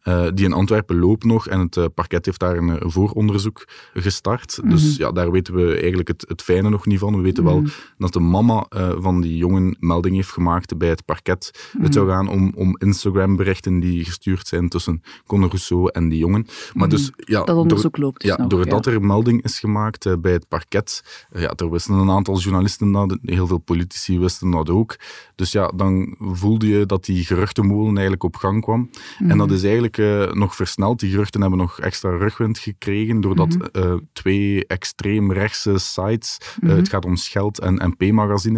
Eh, 0.00 0.26
die 0.34 0.44
in 0.44 0.52
Antwerpen 0.52 0.98
loopt 0.98 1.24
nog 1.24 1.48
en 1.48 1.60
het 1.60 1.76
eh, 1.76 1.84
parket 1.94 2.26
heeft 2.26 2.40
daar 2.40 2.56
een, 2.56 2.78
eh, 2.78 2.88
vooronderzoek 2.90 3.68
gestart. 3.94 4.60
Dus 4.64 4.82
Mhm. 4.92 5.02
ja, 5.02 5.12
daar 5.12 5.30
weten 5.30 5.54
we 5.54 5.76
eigenlijk 5.76 6.08
het, 6.08 6.24
het 6.28 6.42
fijne 6.42 6.68
nog 6.70 6.86
niet 6.86 6.98
van. 6.98 7.16
We 7.16 7.22
weten 7.22 7.44
wel 7.44 7.60
Mhm. 7.60 7.70
dat 7.98 8.12
de 8.12 8.20
mama 8.20 8.66
van 8.98 9.20
die 9.20 9.36
jongen 9.36 9.76
melding 9.80 10.14
heeft 10.14 10.30
gemaakt 10.30 10.78
bij 10.78 10.88
het 10.88 11.04
parket. 11.04 11.70
Het 11.78 11.94
zou 11.94 12.08
gaan 12.08 12.28
om, 12.28 12.52
om 12.56 12.76
Instagram-berichten 12.78 13.80
die 13.80 14.04
gestuurd 14.04 14.46
zijn 14.46 14.68
tussen 14.68 15.02
Conor 15.26 15.48
Rousseau 15.48 15.88
en 15.92 16.08
die 16.08 16.18
jongen. 16.18 16.46
Maar 16.74 16.86
Mhm. 16.88 16.96
dus, 16.96 17.10
ja, 17.16 17.36
dat 17.38 17.46
door- 17.46 17.56
onderzoek 17.56 17.96
loopt 17.96 18.20
dus 18.20 18.30
ja, 18.30 18.36
nog. 18.36 18.48
doordat 18.48 18.84
ja. 18.84 18.92
er 18.92 19.02
melding 19.02 19.42
is 19.42 19.58
gemaakt 19.58 20.20
bij 20.20 20.32
het 20.32 20.48
parket, 20.48 21.02
ja, 21.32 21.52
er 21.56 21.70
wisten 21.70 21.94
een 21.94 22.10
aantal 22.10 22.38
journalisten 22.38 22.92
dat, 22.92 23.18
heel 23.22 23.46
veel 23.46 23.58
politici 23.58 24.18
wisten 24.18 24.50
dat 24.50 24.70
ook. 24.70 24.96
Dus 25.34 25.52
ja, 25.52 25.72
dan 25.76 26.14
voelde 26.18 26.66
je 26.68 26.86
dat 26.86 27.04
die 27.04 27.24
geruchtenmolen 27.24 27.92
eigenlijk 27.92 28.22
op 28.22 28.36
gang 28.36 28.62
kwam. 28.62 28.90
En 29.18 29.38
dat 29.38 29.50
is 29.50 29.62
eigenlijk 29.62 29.89
eh, 29.98 30.32
nog 30.32 30.54
versneld. 30.56 31.00
Die 31.00 31.10
geruchten 31.10 31.40
hebben 31.40 31.58
nog 31.58 31.80
extra 31.80 32.10
rugwind 32.16 32.58
gekregen, 32.58 33.20
doordat 33.20 33.48
Mhm. 33.48 33.64
eh, 33.72 33.94
twee 34.12 34.66
extreem 34.66 35.32
rechtse 35.32 35.78
sites, 35.78 36.38
eh, 36.40 36.68
Mhm. 36.68 36.76
het 36.76 36.88
gaat 36.88 37.04
om 37.04 37.16
Scheld 37.16 37.58
en 37.60 37.78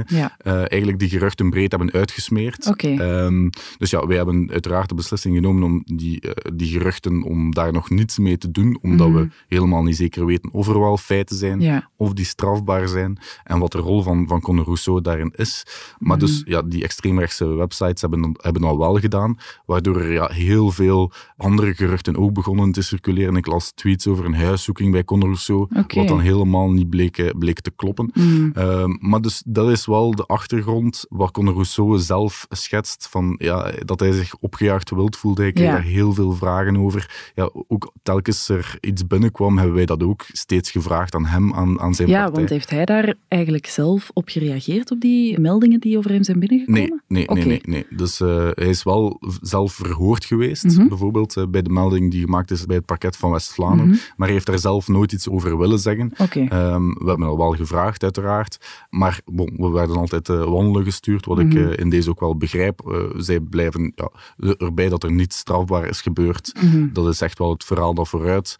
Ja, 0.06 0.36
eh, 0.38 0.52
eigenlijk 0.56 0.98
die 0.98 1.08
geruchten 1.08 1.50
breed 1.50 1.70
hebben 1.70 1.92
uitgesmeerd. 1.92 2.66
Ehm, 2.98 3.48
dus 3.78 3.90
ja, 3.90 4.06
wij 4.06 4.16
hebben 4.16 4.50
uiteraard 4.50 4.88
de 4.88 4.94
beslissing 4.94 5.34
genomen 5.34 5.62
om 5.62 5.82
die, 5.84 6.22
die 6.54 6.68
geruchten, 6.70 7.22
om 7.22 7.50
daar 7.54 7.72
nog 7.72 7.90
niets 7.90 8.18
mee 8.18 8.38
te 8.38 8.50
doen, 8.50 8.78
omdat 8.82 9.08
Mhm. 9.08 9.16
we 9.18 9.28
helemaal 9.48 9.82
niet 9.82 9.96
zeker 9.96 10.26
weten 10.26 10.52
of 10.52 10.68
er 10.68 10.80
wel 10.80 10.96
feiten 10.96 11.36
zijn, 11.36 11.60
ja. 11.60 11.90
of 11.96 12.12
die 12.12 12.24
strafbaar 12.24 12.88
zijn, 12.88 13.18
en 13.44 13.58
wat 13.58 13.72
de 13.72 13.78
rol 13.78 14.02
van, 14.02 14.28
van 14.28 14.40
Conor 14.40 14.64
Rousseau 14.64 15.00
daarin 15.00 15.32
is. 15.36 15.62
Maar 15.98 16.16
Mhm. 16.16 16.26
dus, 16.26 16.42
ja, 16.44 16.62
die 16.62 16.82
extreemrechtse 16.82 17.46
websites 17.46 18.00
hebben, 18.00 18.36
hebben 18.40 18.62
dat 18.62 18.76
wel 18.76 18.98
gedaan, 18.98 19.38
waardoor 19.66 20.00
er 20.00 20.12
ja, 20.12 20.28
heel 20.30 20.70
veel 20.70 21.12
andere 21.36 21.74
geruchten 21.74 22.16
ook 22.16 22.32
begonnen 22.32 22.72
te 22.72 22.82
circuleren. 22.82 23.36
Ik 23.36 23.46
las 23.46 23.72
tweets 23.74 24.06
over 24.06 24.24
een 24.24 24.34
huiszoeking 24.34 24.92
bij 24.92 25.04
Conor 25.04 25.26
Rousseau, 25.26 25.66
wat 25.94 26.08
dan 26.08 26.20
helemaal 26.20 26.70
niet 26.70 26.90
bleek, 26.90 27.18
eh, 27.18 27.30
bleek 27.38 27.60
te 27.60 27.70
kloppen. 27.76 28.10
Mhm. 28.14 28.50
Ehm, 28.54 28.96
maar 29.00 29.20
dus 29.20 29.42
dat 29.46 29.70
is 29.70 29.86
wel 29.86 30.14
de 30.14 30.24
achtergrond 30.26 31.04
waar 31.08 31.30
Conor 31.30 31.52
Rousseau 31.52 31.98
zelf 31.98 32.46
schetst, 32.48 33.06
van, 33.10 33.34
ja, 33.38 33.72
dat 33.84 34.00
hij 34.00 34.12
zich 34.12 34.34
opgejaagd 34.40 34.90
wild 34.90 35.16
voelde. 35.16 35.42
Hij 35.42 35.52
kreeg 35.52 35.66
Ja. 35.66 35.72
daar 35.72 35.82
heel 35.82 36.12
veel 36.12 36.32
vragen 36.32 36.76
over. 36.76 37.30
Ja, 37.34 37.50
ook 37.68 37.92
telkens 38.02 38.48
er 38.48 38.76
iets 38.80 39.06
binnenkwam, 39.06 39.56
hebben 39.56 39.74
wij 39.76 39.86
dat 39.86 40.02
ook 40.02 40.24
steeds 40.28 40.70
gevraagd 40.70 41.14
aan 41.14 41.26
hem, 41.26 41.52
aan, 41.52 41.80
aan 41.80 41.94
zijn 41.94 42.08
Ja, 42.08 42.16
partij. 42.22 42.34
want 42.36 42.48
heeft 42.50 42.70
hij 42.70 42.84
daar 42.84 43.14
eigenlijk 43.28 43.66
zelf 43.66 44.10
op 44.12 44.28
gereageerd, 44.28 44.90
op 44.90 45.00
die 45.00 45.40
meldingen 45.40 45.80
die 45.80 45.98
over 45.98 46.10
hem 46.10 46.22
zijn 46.22 46.38
binnengekomen? 46.38 47.02
Nee, 47.08 47.26
nee, 47.26 47.44
nee, 47.44 47.46
nee, 47.46 47.60
nee. 47.62 47.86
Dus 47.96 48.20
eh, 48.20 48.48
hij 48.54 48.68
is 48.68 48.82
wel 48.82 49.20
zelf 49.40 49.72
verhoord 49.72 50.24
geweest, 50.24 50.64
Mhm. 50.64 50.88
bijvoorbeeld 50.88 51.10
eh, 51.20 51.46
bij 51.48 51.62
de 51.62 51.70
melding 51.70 52.10
die 52.10 52.20
gemaakt 52.24 52.50
is 52.50 52.66
bij 52.66 52.76
het 52.76 52.84
parket 52.86 53.16
van 53.16 53.30
West-Vlaanderen, 53.30 53.90
Mhm. 53.90 53.98
maar 54.16 54.26
hij 54.26 54.32
heeft 54.32 54.46
daar 54.46 54.58
zelf 54.58 54.88
nooit 54.88 55.12
iets 55.12 55.28
over 55.28 55.58
willen 55.58 55.78
zeggen. 55.78 56.12
Ehm, 56.48 56.88
we 56.88 57.08
hebben 57.08 57.26
al 57.26 57.36
wel 57.38 57.52
gevraagd, 57.52 58.02
uiteraard. 58.02 58.86
Maar 58.90 59.20
bon, 59.24 59.54
we 59.56 59.68
werden 59.70 59.96
altijd 59.96 60.28
eh, 60.28 60.44
wandelen 60.44 60.84
gestuurd, 60.84 61.24
wat 61.26 61.38
ik 61.38 61.46
Mhm. 61.54 61.56
eh, 61.58 61.78
in 61.78 61.90
deze 61.90 62.10
ook 62.10 62.20
wel 62.20 62.36
begrijp. 62.36 63.10
Zij 63.16 63.40
blijven 63.40 63.92
ja, 63.94 64.10
erbij 64.58 64.88
dat 64.88 65.04
er 65.04 65.12
niets 65.12 65.38
strafbaar 65.38 65.86
is 65.86 66.00
gebeurd. 66.00 66.52
Mhm. 66.62 66.92
Dat 66.92 67.06
is 67.08 67.20
echt 67.20 67.38
wel 67.38 67.50
het 67.50 67.64
verhaal 67.64 67.94
dat 67.94 68.08
vooruit 68.08 68.56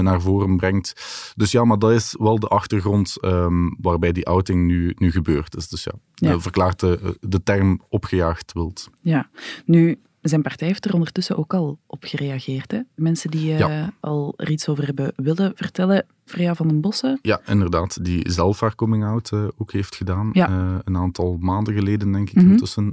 naar 0.00 0.20
voren 0.20 0.56
brengt. 0.56 1.02
Dus 1.36 1.50
ja, 1.52 1.64
maar 1.64 1.78
dat 1.78 1.90
is 1.90 2.14
wel 2.18 2.38
de 2.38 2.48
achtergrond 2.48 3.16
ehm, 3.20 3.68
waarbij 3.80 4.12
die 4.12 4.26
outing 4.26 4.66
nu, 4.66 4.94
nu 4.98 5.10
gebeurd 5.10 5.56
is. 5.56 5.68
Dus 5.68 5.84
ja, 5.84 5.92
Ja. 6.14 6.40
verklaart 6.40 6.80
de, 6.80 7.16
de 7.20 7.42
term 7.42 7.80
opgejaagd 7.88 8.52
wild. 8.52 8.88
Ja, 9.00 9.28
nu, 9.64 9.98
zijn 10.22 10.42
partij 10.42 10.66
heeft 10.66 10.84
er 10.84 10.94
ondertussen 10.94 11.36
ook 11.36 11.54
al 11.54 11.78
op 11.86 12.04
gereageerd. 12.04 12.70
Hè? 12.70 12.80
Mensen 12.94 13.30
die 13.30 13.46
Ja. 13.46 13.92
al 14.00 14.34
er 14.36 14.50
iets 14.50 14.68
over 14.68 14.84
hebben 14.86 15.12
willen 15.16 15.52
vertellen. 15.54 16.06
Freya 16.32 16.54
van 16.54 16.68
den 16.68 16.80
Bossen. 16.80 17.18
Ja, 17.22 17.40
inderdaad. 17.46 18.04
Die 18.04 18.30
zelf 18.30 18.60
haar 18.60 18.74
coming-out 18.74 19.30
uh, 19.34 19.44
ook 19.58 19.72
heeft 19.72 19.94
gedaan. 19.96 20.30
Ja. 20.32 20.48
Uh, 20.50 20.74
een 20.84 20.96
aantal 20.96 21.36
maanden 21.40 21.74
geleden, 21.74 22.12
denk 22.12 22.28
ik, 22.30 22.34
Mhm. 22.36 22.50
intussen. 22.50 22.90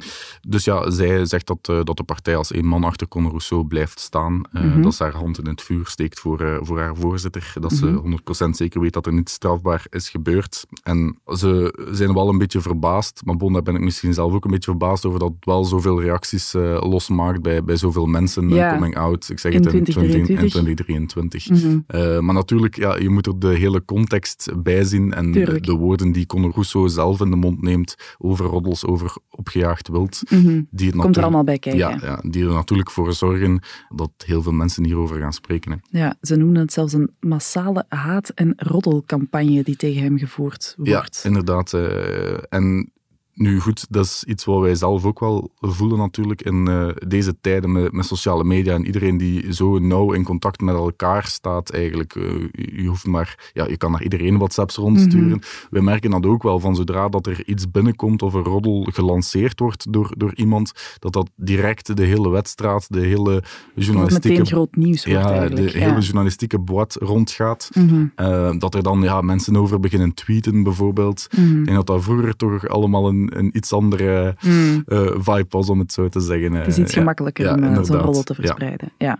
Dus 0.48 0.64
ja, 0.64 0.90
zij 0.90 1.26
zegt 1.26 1.48
dat, 1.48 1.68
uh, 1.72 1.80
dat 1.84 1.98
de 1.98 2.04
partij 2.04 2.36
als 2.36 2.52
één 2.52 2.66
man 2.66 2.84
achter 2.84 3.08
Conor 3.08 3.30
Rousseau 3.30 3.66
blijft 3.68 4.00
staan. 4.00 4.42
Mhm. 4.52 4.82
Dat 4.82 4.96
ze 4.96 5.04
haar 5.04 5.14
hand 5.16 5.40
in 5.40 5.46
het 5.48 5.62
vuur 5.62 5.86
steekt 5.88 6.20
voor, 6.20 6.60
voor 6.62 6.80
haar 6.80 6.96
voorzitter. 6.96 7.54
Dat 7.60 7.72
Mhm. 7.72 7.80
ze 7.80 7.86
100% 7.88 8.58
zeker 8.58 8.82
weet 8.82 8.94
dat 8.94 9.06
er 9.06 9.14
niets 9.14 9.34
strafbaar 9.34 9.86
is 9.90 10.10
gebeurd. 10.10 10.66
En 10.84 11.18
ze 11.36 11.74
zijn 11.92 12.14
wel 12.14 12.30
een 12.30 12.38
beetje 12.38 12.62
verbaasd. 12.62 13.22
Maar 13.26 13.38
bon, 13.38 13.54
daar 13.54 13.64
ben 13.64 13.76
ik 13.76 13.82
misschien 13.82 14.14
zelf 14.14 14.34
ook 14.34 14.46
een 14.46 14.52
beetje 14.52 14.70
verbaasd 14.72 15.06
over 15.06 15.20
dat 15.20 15.30
het 15.36 15.46
wel 15.46 15.66
zoveel 15.66 16.02
reacties 16.02 16.54
losmaakt 16.80 17.42
bij, 17.42 17.64
bij 17.64 17.76
zoveel 17.76 18.06
mensen. 18.06 18.50
Ja. 18.50 18.74
Coming-out. 18.74 19.30
Ik 19.30 19.40
zeg 19.40 19.52
In 19.54 19.64
het 19.64 19.74
in 19.74 19.84
2023. 19.84 20.52
2023. 20.52 21.50
Mhm. 21.50 22.26
Maar 22.26 22.34
natuurlijk, 22.36 22.76
ja, 22.76 22.96
je 22.98 23.10
moet 23.10 23.28
er 23.34 23.40
de 23.40 23.48
hele 23.48 23.86
context 23.86 24.52
bij 24.64 24.84
zien 24.84 25.14
en 25.14 25.32
de, 25.32 25.40
Tuurlijk. 25.40 25.66
de 25.66 25.74
woorden 25.74 26.12
die 26.12 26.26
Conor 26.26 26.52
Rousseau 26.52 26.90
zelf 26.90 27.20
in 27.22 27.30
de 27.30 27.36
mond 27.36 27.62
neemt 27.62 27.96
over 28.18 28.46
roddels, 28.46 28.86
over 28.86 29.16
opgejaagd 29.30 29.88
wild. 29.88 30.22
Mhm. 30.30 30.62
Die 30.72 30.88
het 30.90 30.96
Komt 31.00 31.18
er 31.18 31.24
allemaal 31.24 31.44
bij 31.44 31.60
kijken. 31.60 31.80
Ja, 31.80 31.98
ja, 32.02 32.22
die 32.30 32.46
er 32.46 32.54
natuurlijk 32.54 32.92
voor 32.92 33.14
zorgen 33.14 33.60
dat 33.96 34.12
heel 34.18 34.42
veel 34.42 34.52
mensen 34.52 34.86
hierover 34.86 35.20
gaan 35.20 35.34
spreken. 35.34 35.72
Hè. 35.72 36.00
Ja, 36.00 36.16
ze 36.22 36.36
noemen 36.36 36.62
het 36.62 36.74
zelfs 36.74 36.94
een 36.94 37.10
massale 37.20 37.86
haat- 37.90 38.30
en 38.30 38.54
roddelcampagne 38.58 39.64
die 39.64 39.76
tegen 39.76 40.02
hem 40.04 40.18
gevoerd 40.18 40.74
Ja, 40.84 40.94
wordt. 40.98 41.22
inderdaad. 41.26 41.74
eh, 41.74 42.34
en 42.50 42.92
nu 43.40 43.60
goed, 43.60 43.86
dat 43.90 44.06
is 44.06 44.24
iets 44.28 44.46
wat 44.46 44.62
wij 44.62 44.76
zelf 44.76 45.06
ook 45.06 45.20
wel 45.20 45.52
voelen 45.60 45.98
natuurlijk 45.98 46.42
in 46.42 46.68
eh, 46.68 46.88
deze 47.08 47.36
tijden 47.42 47.72
met, 47.72 47.92
met 47.92 48.06
sociale 48.06 48.44
media 48.44 48.74
en 48.74 48.86
iedereen 48.86 49.18
die 49.18 49.54
zo 49.54 49.80
nauw 49.80 50.12
in 50.12 50.24
contact 50.24 50.62
met 50.62 50.76
elkaar 50.76 51.26
staat 51.26 51.70
eigenlijk. 51.70 52.16
eh, 52.16 52.24
je 52.52 52.88
hoeft 52.88 53.06
maar, 53.06 53.52
ja, 53.54 53.68
je 53.68 53.78
kan 53.78 53.92
naar 53.92 54.04
iedereen 54.04 54.38
WhatsApps 54.38 54.76
rondsturen. 54.76 55.28
Mhm. 55.28 55.40
Wij 55.70 55.82
merken 55.82 56.12
dat 56.12 56.26
ook 56.26 56.44
wel 56.44 56.60
van 56.60 56.76
zodra 56.76 57.10
dat 57.10 57.28
er 57.28 57.48
iets 57.48 57.72
binnenkomt 57.72 58.22
of 58.22 58.34
een 58.34 58.44
roddel 58.44 58.88
gelanceerd 58.92 59.60
wordt 59.60 59.94
door, 59.94 60.14
door 60.18 60.36
iemand, 60.36 60.72
dat 61.00 61.14
dat 61.14 61.30
direct 61.36 61.98
de 61.98 62.04
hele 62.04 62.30
wedstraat, 62.30 62.94
de 62.94 63.00
hele 63.00 63.44
journalistieke... 63.76 64.30
meteen 64.30 64.46
groot 64.46 64.76
nieuws 64.76 65.06
wordt 65.06 65.22
ja, 65.22 65.50
de 65.50 65.62
hele 65.62 66.00
journalistieke 66.00 66.60
boat 66.60 66.96
rondgaat. 66.96 67.70
Mhm. 67.74 68.06
Eh, 68.16 68.52
dat 68.58 68.76
er 68.76 68.84
dan 68.84 69.02
ja, 69.02 69.22
mensen 69.22 69.56
over 69.56 69.80
beginnen 69.80 70.14
tweeten, 70.14 70.64
bijvoorbeeld. 70.64 71.28
Mhm. 71.38 71.64
Denk 71.64 71.78
dat 71.78 71.88
dat 71.88 72.04
vroeger 72.04 72.36
toch 72.36 72.68
allemaal 72.68 73.08
een, 73.08 73.29
een 73.38 73.58
iets 73.58 73.74
andere 73.74 74.36
Mhm. 74.42 74.80
eh, 74.86 75.00
vibe 75.18 75.46
was, 75.50 75.70
om 75.70 75.80
het 75.80 75.94
zo 75.94 76.08
te 76.10 76.20
zeggen. 76.20 76.54
Het 76.54 76.68
is 76.68 76.78
iets 76.78 76.94
gemakkelijker 76.94 77.54
om 77.54 77.64
uh, 77.64 77.84
zo'n 77.84 77.98
roddel 77.98 78.24
te 78.24 78.34
verspreiden. 78.34 78.92
Ja. 78.98 79.20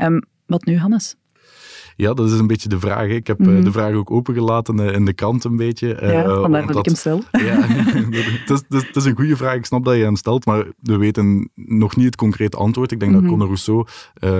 Um, 0.00 0.22
wat 0.46 0.64
nu, 0.64 0.78
Hannes? 0.78 1.16
Ja, 1.96 2.14
dat 2.14 2.30
is 2.30 2.38
een 2.38 2.46
beetje 2.46 2.68
de 2.68 2.78
vraag. 2.78 3.06
Hè. 3.06 3.14
Ik 3.14 3.26
heb 3.26 3.38
mm 3.38 3.46
-hmm. 3.46 3.64
de 3.64 3.72
vraag 3.72 3.92
ook 3.94 4.10
opengelaten 4.10 4.78
in 4.78 5.04
de 5.04 5.12
krant 5.12 5.44
een 5.44 5.56
beetje. 5.56 5.88
Ja, 6.00 6.24
uh, 6.26 6.40
vandaar 6.40 6.66
dat 6.66 6.76
ik 6.76 6.84
hem 6.84 6.94
stel. 6.94 7.22
Ja, 7.46 7.60
het, 7.60 8.50
is, 8.50 8.62
het, 8.68 8.96
is, 8.96 9.04
een 9.04 9.16
goede 9.16 9.36
vraag. 9.36 9.54
Ik 9.54 9.64
snap 9.64 9.84
dat 9.84 9.96
je 9.96 10.02
hem 10.02 10.16
stelt, 10.16 10.46
maar 10.46 10.66
we 10.80 10.96
weten 10.96 11.50
nog 11.54 11.96
niet 11.96 12.06
het 12.06 12.16
concrete 12.16 12.56
antwoord. 12.56 12.92
Ik 12.92 13.00
denk 13.00 13.12
Mhm. 13.12 13.20
mm 13.20 13.28
-hmm. 13.28 13.38
dat 13.38 13.48
Conor 13.48 13.74
Rousseau 13.74 13.86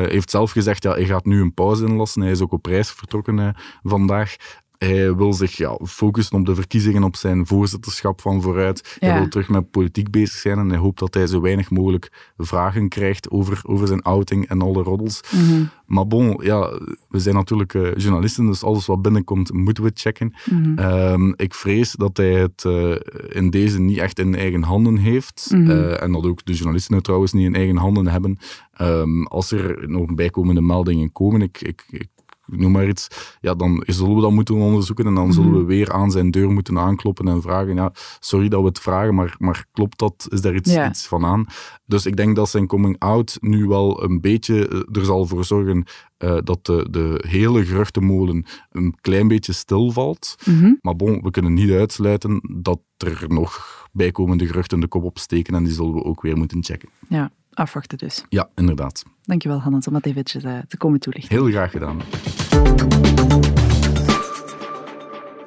uh, 0.05 0.11
heeft 0.11 0.31
zelf 0.31 0.51
gezegd, 0.51 0.83
ja, 0.83 0.93
hij 0.93 1.05
gaat 1.05 1.25
nu 1.25 1.41
een 1.41 1.55
pauze 1.55 1.87
inlassen. 1.87 2.23
Hij 2.23 2.31
is 2.31 2.41
ook 2.41 2.53
op 2.53 2.67
reis 2.67 2.91
vertrokken 2.91 3.55
vandaag. 3.83 4.37
Hij 4.79 5.15
wil 5.15 5.33
zich 5.33 5.57
ja, 5.57 5.79
focussen 5.85 6.39
op 6.39 6.47
de 6.47 6.55
verkiezingen, 6.55 7.03
op 7.03 7.17
zijn 7.17 7.47
voorzitterschap 7.47 8.21
van 8.21 8.43
vooruit. 8.43 8.97
Ja. 9.01 9.09
Hij 9.09 9.19
wil 9.19 9.29
terug 9.29 9.49
met 9.49 9.71
politiek 9.71 10.11
bezig 10.11 10.39
zijn 10.39 10.59
en 10.59 10.69
hij 10.69 10.79
hoopt 10.79 10.99
dat 10.99 11.15
hij 11.15 11.27
zo 11.27 11.41
weinig 11.41 11.71
mogelijk 11.71 12.33
vragen 12.37 12.89
krijgt 12.89 13.31
over, 13.31 13.61
over 13.63 13.87
zijn 13.87 14.03
outing 14.03 14.49
en 14.49 14.63
alle 14.63 14.83
roddels. 14.83 15.21
Mm 15.31 15.49
-hmm. 15.49 15.71
Maar 15.87 16.07
bon, 16.07 16.41
ja, 16.43 16.81
we 17.09 17.19
zijn 17.19 17.35
natuurlijk 17.35 17.75
uh, 17.75 17.95
journalisten, 17.97 18.47
dus 18.47 18.63
alles 18.63 18.87
wat 18.87 19.03
binnenkomt 19.03 19.53
moeten 19.53 19.85
we 19.85 19.91
checken. 19.95 20.35
Mm 20.51 20.63
-hmm. 20.63 20.79
um, 20.79 21.35
ik 21.37 21.55
vrees 21.55 21.93
dat 21.93 22.17
hij 22.17 22.33
het 22.33 22.65
uh, 22.67 22.97
in 23.29 23.51
deze 23.51 23.81
niet 23.81 23.99
echt 23.99 24.19
in 24.19 24.35
eigen 24.35 24.63
handen 24.63 24.97
heeft. 24.97 25.49
Mhm. 25.51 25.61
Mm 25.61 25.67
-hmm. 25.67 25.79
uh, 25.79 26.03
en 26.03 26.13
dat 26.13 26.27
ook 26.27 26.45
de 26.45 26.53
journalisten 26.53 26.95
het 26.95 27.05
trouwens 27.05 27.33
niet 27.33 27.47
in 27.47 27.55
eigen 27.55 27.77
handen 27.77 28.07
hebben. 28.09 28.39
Um, 28.81 29.27
als 29.27 29.51
er 29.51 29.89
nog 29.89 30.15
bijkomende 30.15 30.61
meldingen 30.61 31.13
komen, 31.13 31.43
ik, 31.43 31.61
ik, 31.61 31.85
ik 31.89 32.09
noem 32.51 32.73
maar 32.73 32.89
iets, 32.89 33.09
ja, 33.41 33.55
dan 33.55 33.83
zullen 33.87 34.15
we 34.15 34.21
dat 34.21 34.31
moeten 34.31 34.55
onderzoeken 34.55 35.07
en 35.07 35.15
dan 35.15 35.25
Mhm. 35.25 35.33
zullen 35.33 35.53
we 35.59 35.65
weer 35.65 35.93
aan 35.93 36.11
zijn 36.11 36.31
deur 36.31 36.51
moeten 36.51 36.79
aankloppen 36.79 37.29
en 37.29 37.43
vragen, 37.43 37.75
ja, 37.75 37.93
sorry 38.21 38.49
dat 38.49 38.61
we 38.61 38.67
het 38.67 38.79
vragen, 38.81 39.15
maar, 39.15 39.35
maar 39.39 39.67
klopt 39.73 39.99
dat? 39.99 40.27
Is 40.29 40.41
daar 40.41 40.55
iets, 40.55 40.73
Ja. 40.73 40.89
iets 40.89 41.07
van 41.07 41.25
aan? 41.25 41.47
Dus 41.85 42.07
ik 42.07 42.17
denk 42.17 42.37
dat 42.37 42.49
zijn 42.49 42.67
coming-out 42.67 43.37
nu 43.41 43.67
wel 43.67 44.03
een 44.05 44.21
beetje 44.21 44.69
eh, 44.69 44.97
er 44.99 45.05
zal 45.05 45.27
voor 45.27 45.45
zorgen 45.45 45.85
uh, 46.25 46.39
dat 46.45 46.67
de, 46.67 46.87
de 46.91 47.25
hele 47.29 47.65
geruchtenmolen 47.65 48.45
een 48.71 48.95
klein 49.01 49.29
beetje 49.29 49.53
stilvalt. 49.53 50.37
Mm 50.45 50.59
-hmm. 50.59 50.79
Maar 50.83 50.97
bon, 50.97 51.23
we 51.23 51.31
kunnen 51.31 51.55
niet 51.55 51.71
uitsluiten 51.71 52.41
dat 52.63 52.81
er 52.97 53.25
nog 53.29 53.67
bijkomende 53.93 54.47
geruchten 54.47 54.81
de 54.81 54.89
kop 54.89 55.05
opsteken 55.05 55.55
en 55.55 55.65
die 55.65 55.73
zullen 55.73 55.95
we 55.95 56.05
ook 56.05 56.23
weer 56.23 56.37
moeten 56.37 56.65
checken. 56.65 56.89
Ja, 57.09 57.31
afwachten 57.59 57.99
dus. 57.99 58.25
Ja, 58.29 58.49
inderdaad. 58.55 59.05
Dankjewel 59.23 59.61
Hannes 59.61 59.87
om 59.87 59.93
dat 59.93 60.07
eventjes 60.07 60.45
uh, 60.45 60.59
te 60.69 60.77
komen 60.77 61.01
toelichten. 61.01 61.37
Heel 61.37 61.47
graag 61.47 61.71
gedaan. 61.71 62.01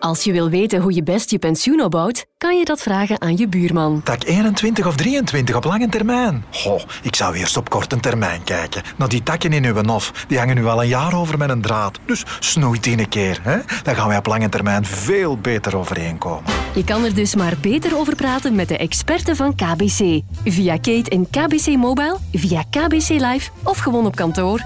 Als 0.02 0.24
je 0.24 0.32
wil 0.32 0.50
weten 0.50 0.82
hoe 0.82 0.94
je 0.94 1.04
best 1.04 1.32
je 1.32 1.40
pensioen 1.40 1.82
opbouwt, 1.82 2.26
kan 2.38 2.58
je 2.58 2.66
dat 2.66 2.82
vragen 2.82 3.22
aan 3.22 3.38
je 3.38 3.48
buurman. 3.48 4.02
Tak 4.04 4.24
21 4.24 4.88
of 4.88 4.96
23 4.96 5.56
op 5.56 5.64
lange 5.64 5.90
termijn? 5.90 6.44
Goh, 6.52 6.82
ik 7.02 7.16
zou 7.16 7.36
eerst 7.36 7.58
op 7.58 7.70
korte 7.70 8.00
termijn 8.00 8.44
kijken. 8.44 8.82
Naar 8.98 9.10
die 9.10 9.24
takken 9.24 9.54
in 9.54 9.66
uw 9.66 9.84
hof, 9.86 10.26
die 10.28 10.38
hangen 10.38 10.56
nu 10.56 10.66
al 10.66 10.82
een 10.82 10.88
jaar 10.88 11.16
over 11.16 11.38
met 11.38 11.50
een 11.50 11.62
draad. 11.62 12.00
Dus 12.06 12.26
snoei 12.40 12.80
die 12.80 13.00
een 13.00 13.10
keer, 13.10 13.40
hè? 13.44 13.58
Dan 13.84 13.96
gaan 13.96 14.08
wij 14.08 14.18
op 14.18 14.26
lange 14.26 14.50
termijn 14.50 14.86
veel 14.86 15.38
beter 15.38 15.78
overeenkomen. 15.78 16.44
Je 16.76 16.84
kan 16.84 17.04
er 17.04 17.16
dus 17.16 17.36
maar 17.36 17.58
beter 17.62 17.98
over 17.98 18.16
praten 18.16 18.56
met 18.56 18.68
de 18.68 18.78
experten 18.78 19.36
van 19.36 19.56
KBC. 19.56 20.22
Via 20.44 20.76
Kate 20.76 21.10
en 21.10 21.30
KBC 21.30 21.76
Mobile, 21.78 22.18
via 22.32 22.64
KBC 22.70 23.10
Live 23.10 23.50
of 23.64 23.78
gewoon 23.78 24.06
op 24.06 24.16
kantoor. 24.16 24.62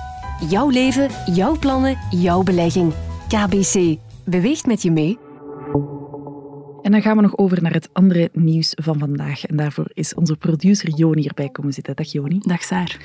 Jouw 0.50 0.70
leven, 0.70 1.10
jouw 1.34 1.58
plannen, 1.60 1.98
jouw 2.10 2.44
belegging. 2.44 2.94
KBC. 3.27 3.98
Beweegt 4.25 4.65
met 4.65 4.82
je 4.82 4.92
mee. 4.92 5.24
En 6.86 6.92
dan 6.92 7.01
gaan 7.01 7.15
we 7.15 7.22
nog 7.22 7.38
over 7.38 7.62
naar 7.62 7.74
het 7.74 7.89
andere 7.94 8.30
nieuws 8.34 8.74
van 8.75 9.00
vandaag. 9.00 9.46
En 9.46 9.56
daarvoor 9.56 9.89
is 9.94 10.13
onze 10.13 10.36
producer 10.36 10.89
Joni 10.89 11.22
hierbij 11.22 11.50
komen 11.50 11.74
zitten. 11.74 11.96
Dag 11.96 12.12
Joni. 12.12 12.39
Dag 12.39 12.63
Saar. 12.63 12.98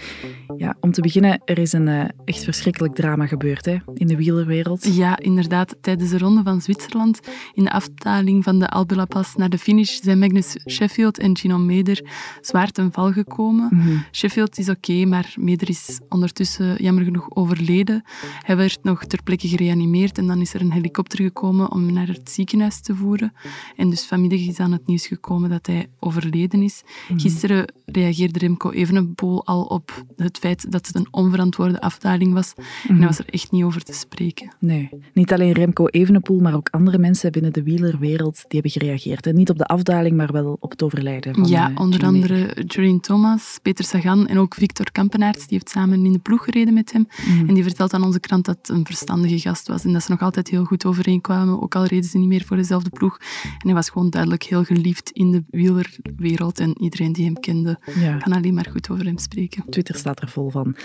Ja, 0.57 0.77
om 0.81 0.93
te 0.93 1.01
beginnen, 1.01 1.41
er 1.45 1.59
is 1.59 1.73
een 1.73 1.87
uh, 1.87 2.05
echt 2.25 2.45
verschrikkelijk 2.45 2.95
drama 2.95 3.27
gebeurd 3.27 3.65
hè, 3.65 3.77
in 3.95 4.07
de 4.07 4.17
wielerwereld. 4.17 4.95
Ja, 4.95 5.19
inderdaad. 5.19 5.77
Tijdens 5.81 6.11
de 6.11 6.19
ronde 6.19 6.43
van 6.43 6.61
Zwitserland, 6.61 7.21
in 7.55 7.65
de 7.65 7.71
afdaling 7.71 8.45
van 8.45 8.59
de 8.59 8.69
Albula 8.69 9.05
Pass 9.05 9.35
naar 9.35 9.51
de 9.51 9.59
finish, 9.59 9.99
zijn 10.01 10.19
Magnus 10.19 10.57
Sheffield 10.69 11.19
en 11.19 11.37
Gino 11.37 11.59
Meder 11.59 12.05
zwaar 12.41 12.71
ten 12.71 12.93
val 12.93 13.13
gekomen. 13.13 13.69
Mhm. 13.71 13.75
Mm 13.75 13.87
-hmm. 13.87 14.05
Sheffield 14.13 14.59
is 14.59 14.69
oké, 14.69 14.91
okay, 14.91 15.05
maar 15.05 15.35
Meder 15.39 15.69
is 15.69 16.01
ondertussen 16.09 16.75
jammer 16.83 17.05
genoeg 17.05 17.31
overleden. 17.35 18.03
Hij 18.43 18.57
werd 18.57 18.79
nog 18.83 19.05
ter 19.05 19.23
plekke 19.23 19.49
gereanimeerd 19.49 20.19
en 20.19 20.27
dan 20.27 20.41
is 20.41 20.55
er 20.55 20.61
een 20.61 20.73
helikopter 20.73 21.25
gekomen 21.25 21.73
om 21.73 21.85
hem 21.85 21.93
naar 21.93 22.09
het 22.09 22.31
ziekenhuis 22.31 22.81
te 22.81 22.95
voeren. 22.95 23.33
En 23.77 23.91
dus 23.91 24.07
vanmiddag 24.07 24.41
is 24.41 24.59
aan 24.59 24.73
het 24.73 24.87
nieuws 24.87 25.07
gekomen 25.07 25.51
dat 25.51 25.67
hij 25.67 25.89
overleden 25.99 26.63
is. 26.63 26.83
Mhm. 27.09 27.19
Gisteren 27.19 27.73
reageerde 27.85 28.39
Remco 28.39 28.71
Evenepoel 28.71 29.47
al 29.47 29.63
op 29.63 30.05
het 30.17 30.39
feit 30.39 30.73
dat 30.73 30.87
het 30.87 30.97
een 30.97 31.09
onverantwoorde 31.11 31.81
afdaling 31.81 32.33
was. 32.33 32.53
Mhm. 32.57 32.93
En 32.93 32.99
daar 32.99 33.07
was 33.07 33.19
er 33.19 33.29
echt 33.31 33.51
niet 33.51 33.65
over 33.65 33.83
te 33.83 33.93
spreken. 33.93 34.49
Nee, 34.59 34.89
niet 35.13 35.33
alleen 35.33 35.53
Remco 35.53 35.87
Evenepoel, 35.87 36.41
maar 36.41 36.55
ook 36.55 36.69
andere 36.71 36.99
mensen 36.99 37.33
binnen 37.33 37.53
de 37.53 37.63
wielerwereld 37.63 38.35
die 38.35 38.61
hebben 38.61 38.71
gereageerd. 38.71 39.27
En 39.27 39.37
niet 39.37 39.51
op 39.51 39.59
de 39.59 39.67
afdaling, 39.67 40.17
maar 40.17 40.33
wel 40.33 40.57
op 40.61 40.71
het 40.71 40.83
overlijden 40.83 41.35
van 41.35 41.49
Ja, 41.49 41.71
uh, 41.71 41.77
onder 41.81 42.05
andere 42.05 42.65
Jorien 42.67 43.01
Thomas, 43.01 43.59
Peter 43.63 43.85
Sagan 43.85 44.27
en 44.27 44.39
ook 44.39 44.55
Victor 44.55 44.93
Kampenaerts. 44.93 45.47
Die 45.47 45.59
heeft 45.59 45.71
samen 45.71 46.05
in 46.05 46.13
de 46.13 46.19
ploeg 46.19 46.45
gereden 46.45 46.75
met 46.75 46.93
hem. 46.93 47.07
Mhm. 47.27 47.49
En 47.49 47.55
die 47.55 47.63
vertelt 47.63 47.95
aan 47.95 48.05
onze 48.05 48.21
krant 48.21 48.45
dat 48.45 48.57
het 48.57 48.69
een 48.69 48.87
verstandige 48.87 49.39
gast 49.39 49.69
was 49.69 49.85
en 49.85 49.93
dat 49.93 50.03
ze 50.03 50.11
nog 50.11 50.21
altijd 50.21 50.49
heel 50.49 50.65
goed 50.65 50.85
overeenkwamen, 50.85 51.63
ook 51.63 51.75
al 51.75 51.85
reden 51.85 52.11
ze 52.11 52.19
niet 52.19 52.29
meer 52.29 52.45
voor 52.45 52.57
dezelfde 52.57 52.91
ploeg. 52.91 53.21
En 53.61 53.67
hij 53.67 53.75
was 53.75 53.91
gewoon 53.91 54.11
duidelijk 54.11 54.43
heel 54.43 54.65
geliefd 54.65 55.11
in 55.11 55.31
de 55.31 55.45
wielerwereld 55.51 56.61
en 56.61 56.83
iedereen 56.83 57.13
die 57.13 57.25
hem 57.25 57.41
kende 57.41 57.79
Ja. 58.01 58.17
kan 58.17 58.33
alleen 58.33 58.55
maar 58.55 58.69
goed 58.71 58.91
over 58.91 59.05
hem 59.05 59.19
spreken. 59.19 59.65
Twitter 59.71 59.95
staat 59.97 60.21
er 60.21 60.29
vol 60.29 60.51
van. 60.51 60.77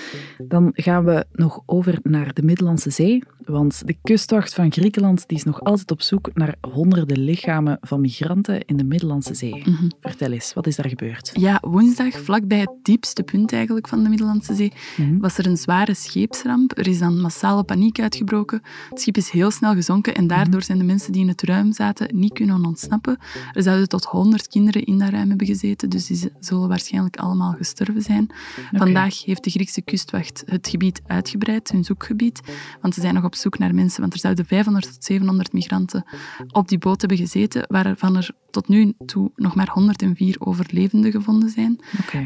Dan 0.48 0.70
gaan 0.74 1.05
we 1.05 1.25
nog 1.34 1.62
over 1.65 2.00
naar 2.03 2.34
de 2.34 2.41
Middellandse 2.44 2.89
Zee. 2.89 3.24
Want 3.46 3.88
de 3.88 3.96
kustwacht 4.03 4.53
van 4.53 4.72
Griekenland 4.72 5.27
die 5.27 5.38
is 5.38 5.44
nog 5.44 5.63
altijd 5.63 5.91
op 5.91 6.01
zoek 6.01 6.29
naar 6.34 6.55
honderden 6.72 7.20
lichamen 7.20 7.77
van 7.82 8.01
migranten 8.01 8.65
in 8.65 8.77
de 8.77 8.84
Middellandse 8.84 9.34
Zee. 9.36 9.62
Mhm. 9.65 9.89
Vertel 10.01 10.32
eens, 10.32 10.53
wat 10.53 10.67
is 10.67 10.75
daar 10.75 10.89
gebeurd? 10.89 11.32
Ja, 11.34 11.58
woensdag, 11.62 12.13
vlakbij 12.20 12.60
het 12.60 12.74
diepste 12.84 13.24
punt 13.24 13.53
eigenlijk 13.53 13.88
van 13.88 14.03
de 14.03 14.10
Middellandse 14.10 14.55
Zee, 14.55 14.72
Mhm. 14.98 15.17
was 15.17 15.38
er 15.38 15.46
een 15.46 15.58
zware 15.58 15.94
scheepsramp. 15.94 16.77
Er 16.77 16.88
is 16.88 17.00
dan 17.00 17.22
massale 17.22 17.63
paniek 17.63 18.00
uitgebroken. 18.00 18.62
Het 18.89 19.00
schip 19.01 19.17
is 19.17 19.29
heel 19.29 19.51
snel 19.51 19.74
gezonken 19.74 20.15
en 20.15 20.27
daardoor 20.27 20.63
zijn 20.63 20.77
de 20.77 20.84
mensen 20.84 21.12
die 21.12 21.22
in 21.22 21.27
het 21.27 21.41
ruim 21.41 21.72
zaten 21.74 22.15
niet 22.20 22.34
kunnen 22.34 22.55
hem 22.65 22.74
ontsnappen. 22.74 23.17
Er 23.53 23.63
zouden 23.63 23.89
tot 23.89 24.05
100 24.05 24.48
kinderen 24.48 24.84
in 24.84 24.98
dat 24.98 25.10
ruim 25.10 25.29
hebben 25.29 25.48
gezeten, 25.48 25.89
dus 25.89 26.05
die 26.05 26.31
zullen 26.39 26.67
waarschijnlijk 26.67 27.17
allemaal 27.17 27.53
gestorven 27.53 28.01
zijn. 28.01 28.29
Vandaag 28.72 29.24
heeft 29.24 29.43
de 29.43 29.50
Griekse 29.50 29.81
kustwacht 29.81 30.43
het 30.45 30.67
gebied 30.67 31.01
uitgebreid, 31.07 31.72
hun 31.72 31.84
zoekgebied, 31.84 32.41
want 32.81 32.93
ze 32.93 33.01
zijn 33.01 33.13
nog 33.13 33.24
op 33.24 33.36
zoek 33.36 33.57
naar 33.57 33.75
mensen, 33.75 34.01
want 34.01 34.13
er 34.13 34.19
zouden 34.19 34.45
500 34.45 34.93
tot 34.93 35.03
700 35.03 35.53
migranten 35.53 36.05
op 36.51 36.67
die 36.67 36.77
boot 36.77 37.00
hebben 37.00 37.17
gezeten, 37.17 37.65
waarvan 37.67 38.15
er 38.15 38.34
tot 38.55 38.67
nu 38.67 38.93
toe 39.05 39.31
nog 39.36 39.55
maar 39.55 39.69
104 39.69 40.36
overlevenden 40.39 41.12
gevonden 41.12 41.50
zijn. 41.50 41.79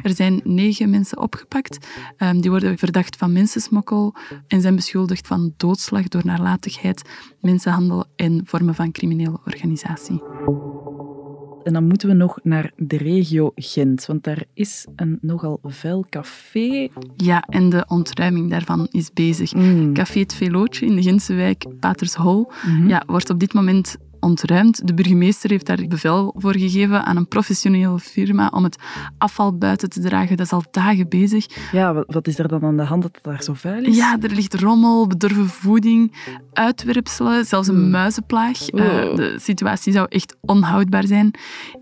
Er 0.03 0.15
zijn 0.15 0.41
negen 0.43 0.89
mensen 0.89 1.19
opgepakt. 1.19 1.87
Ehm, 2.17 2.39
die 2.39 2.49
worden 2.49 2.77
verdacht 2.77 3.15
van 3.15 3.31
mensensmokkel 3.31 4.15
en 4.47 4.61
zijn 4.61 4.75
beschuldigd 4.75 5.27
van 5.27 5.53
doodslag 5.57 6.07
door 6.07 6.25
nalatigheid, 6.25 7.01
mensenhandel 7.41 8.05
en 8.15 8.41
vormen 8.45 8.75
van 8.75 8.91
criminele 8.91 9.39
organisatie. 9.45 10.21
En 11.63 11.73
dan 11.73 11.87
moeten 11.87 12.07
we 12.07 12.13
nog 12.15 12.39
naar 12.43 12.71
de 12.77 12.97
regio 12.97 13.51
Gent, 13.55 14.05
want 14.05 14.23
daar 14.23 14.43
is 14.53 14.85
een 14.95 15.17
nogal 15.21 15.59
vuil 15.63 16.05
café. 16.09 16.89
Ja, 17.15 17.41
en 17.49 17.69
de 17.69 17.85
ontruiming 17.87 18.49
daarvan 18.49 18.87
is 18.91 19.13
bezig. 19.13 19.53
Mm. 19.53 19.93
Café 19.93 20.19
Het 20.19 20.33
Velootje 20.33 20.85
in 20.85 20.95
de 20.95 21.01
Gentse 21.01 21.33
wijk 21.33 21.65
Patershol 21.79 22.51
Mhm. 22.65 22.87
ja, 22.87 23.03
wordt 23.07 23.29
op 23.29 23.39
dit 23.39 23.53
moment 23.53 23.97
ontruimd. 24.19 24.87
De 24.87 24.93
burgemeester 24.93 25.49
heeft 25.49 25.65
daar 25.65 25.85
bevel 25.87 26.35
voor 26.37 26.57
gegeven 26.57 27.05
aan 27.05 27.17
een 27.17 27.27
professionele 27.27 27.99
firma 27.99 28.47
om 28.53 28.63
het 28.63 28.77
afval 29.17 29.57
buiten 29.57 29.89
te 29.89 29.99
dragen. 30.01 30.37
Dat 30.37 30.45
is 30.45 30.51
al 30.51 30.63
dagen 30.71 31.09
bezig. 31.09 31.45
Ja, 31.71 32.03
wat, 32.07 32.27
is 32.27 32.39
er 32.39 32.47
dan 32.47 32.63
aan 32.63 32.77
de 32.77 32.83
hand 32.83 33.01
dat 33.01 33.11
het 33.15 33.23
daar 33.23 33.43
zo 33.43 33.53
vuil 33.53 33.83
is? 33.83 33.95
Ja, 33.97 34.17
er 34.21 34.31
ligt 34.31 34.53
rommel, 34.53 35.07
bedorven 35.07 35.47
voeding, 35.49 36.13
uitwerpselen, 36.53 37.45
zelfs 37.45 37.67
een 37.67 37.75
Hmm. 37.75 37.89
muizenplaag. 37.89 38.67
Eh, 38.69 38.85
Oh. 38.85 39.15
de 39.15 39.37
situatie 39.41 39.93
zou 39.93 40.05
echt 40.09 40.35
onhoudbaar 40.41 41.07
zijn. 41.07 41.31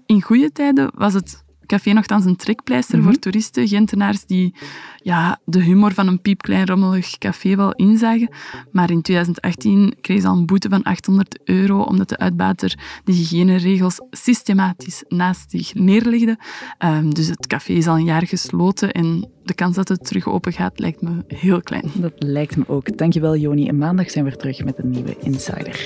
In 0.05 0.21
goede 0.21 0.51
tijden 0.51 0.91
was 0.95 1.13
het 1.13 1.45
café 1.67 1.91
nogthans 1.91 2.25
een 2.25 2.35
trekpleister 2.35 2.97
Mhm. 2.97 3.07
voor 3.07 3.19
toeristen, 3.19 3.67
Gentenaars 3.67 4.25
die 4.25 4.53
ja, 5.01 5.39
de 5.45 5.61
humor 5.63 5.93
van 5.93 6.07
een 6.07 6.21
piepklein 6.21 6.65
rommelig 6.65 7.17
café 7.17 7.55
wel 7.55 7.73
inzagen. 7.73 8.29
Maar 8.71 8.91
in 8.91 9.01
2018 9.01 9.95
kreeg 10.01 10.21
ze 10.21 10.27
al 10.27 10.35
een 10.37 10.45
boete 10.45 10.69
van 10.69 10.83
800 10.83 11.39
euro 11.43 11.81
omdat 11.81 12.09
de 12.09 12.17
uitbater 12.17 12.77
de 13.03 13.11
hygiëneregels 13.11 14.01
systematisch 14.11 15.03
naast 15.07 15.51
zich 15.51 15.73
neerlegde. 15.73 16.37
Ehm, 16.77 17.09
dus 17.09 17.27
het 17.27 17.47
café 17.47 17.73
is 17.73 17.87
al 17.87 17.95
een 17.97 18.03
jaar 18.05 18.27
gesloten 18.27 18.91
en 18.91 19.29
de 19.43 19.53
kans 19.53 19.75
dat 19.75 19.87
het 19.87 20.05
terug 20.05 20.27
open 20.27 20.53
gaat 20.53 20.79
lijkt 20.79 21.01
me 21.01 21.09
heel 21.27 21.61
klein. 21.61 21.91
Dat 21.93 22.13
lijkt 22.15 22.57
me 22.57 22.63
ook. 22.67 22.97
Dankjewel, 22.97 23.35
Joni. 23.37 23.67
En 23.67 23.77
maandag 23.77 24.09
zijn 24.11 24.23
we 24.23 24.29
weer 24.29 24.39
terug 24.39 24.63
met 24.63 24.79
een 24.79 24.89
nieuwe 24.89 25.17
Insider. 25.19 25.85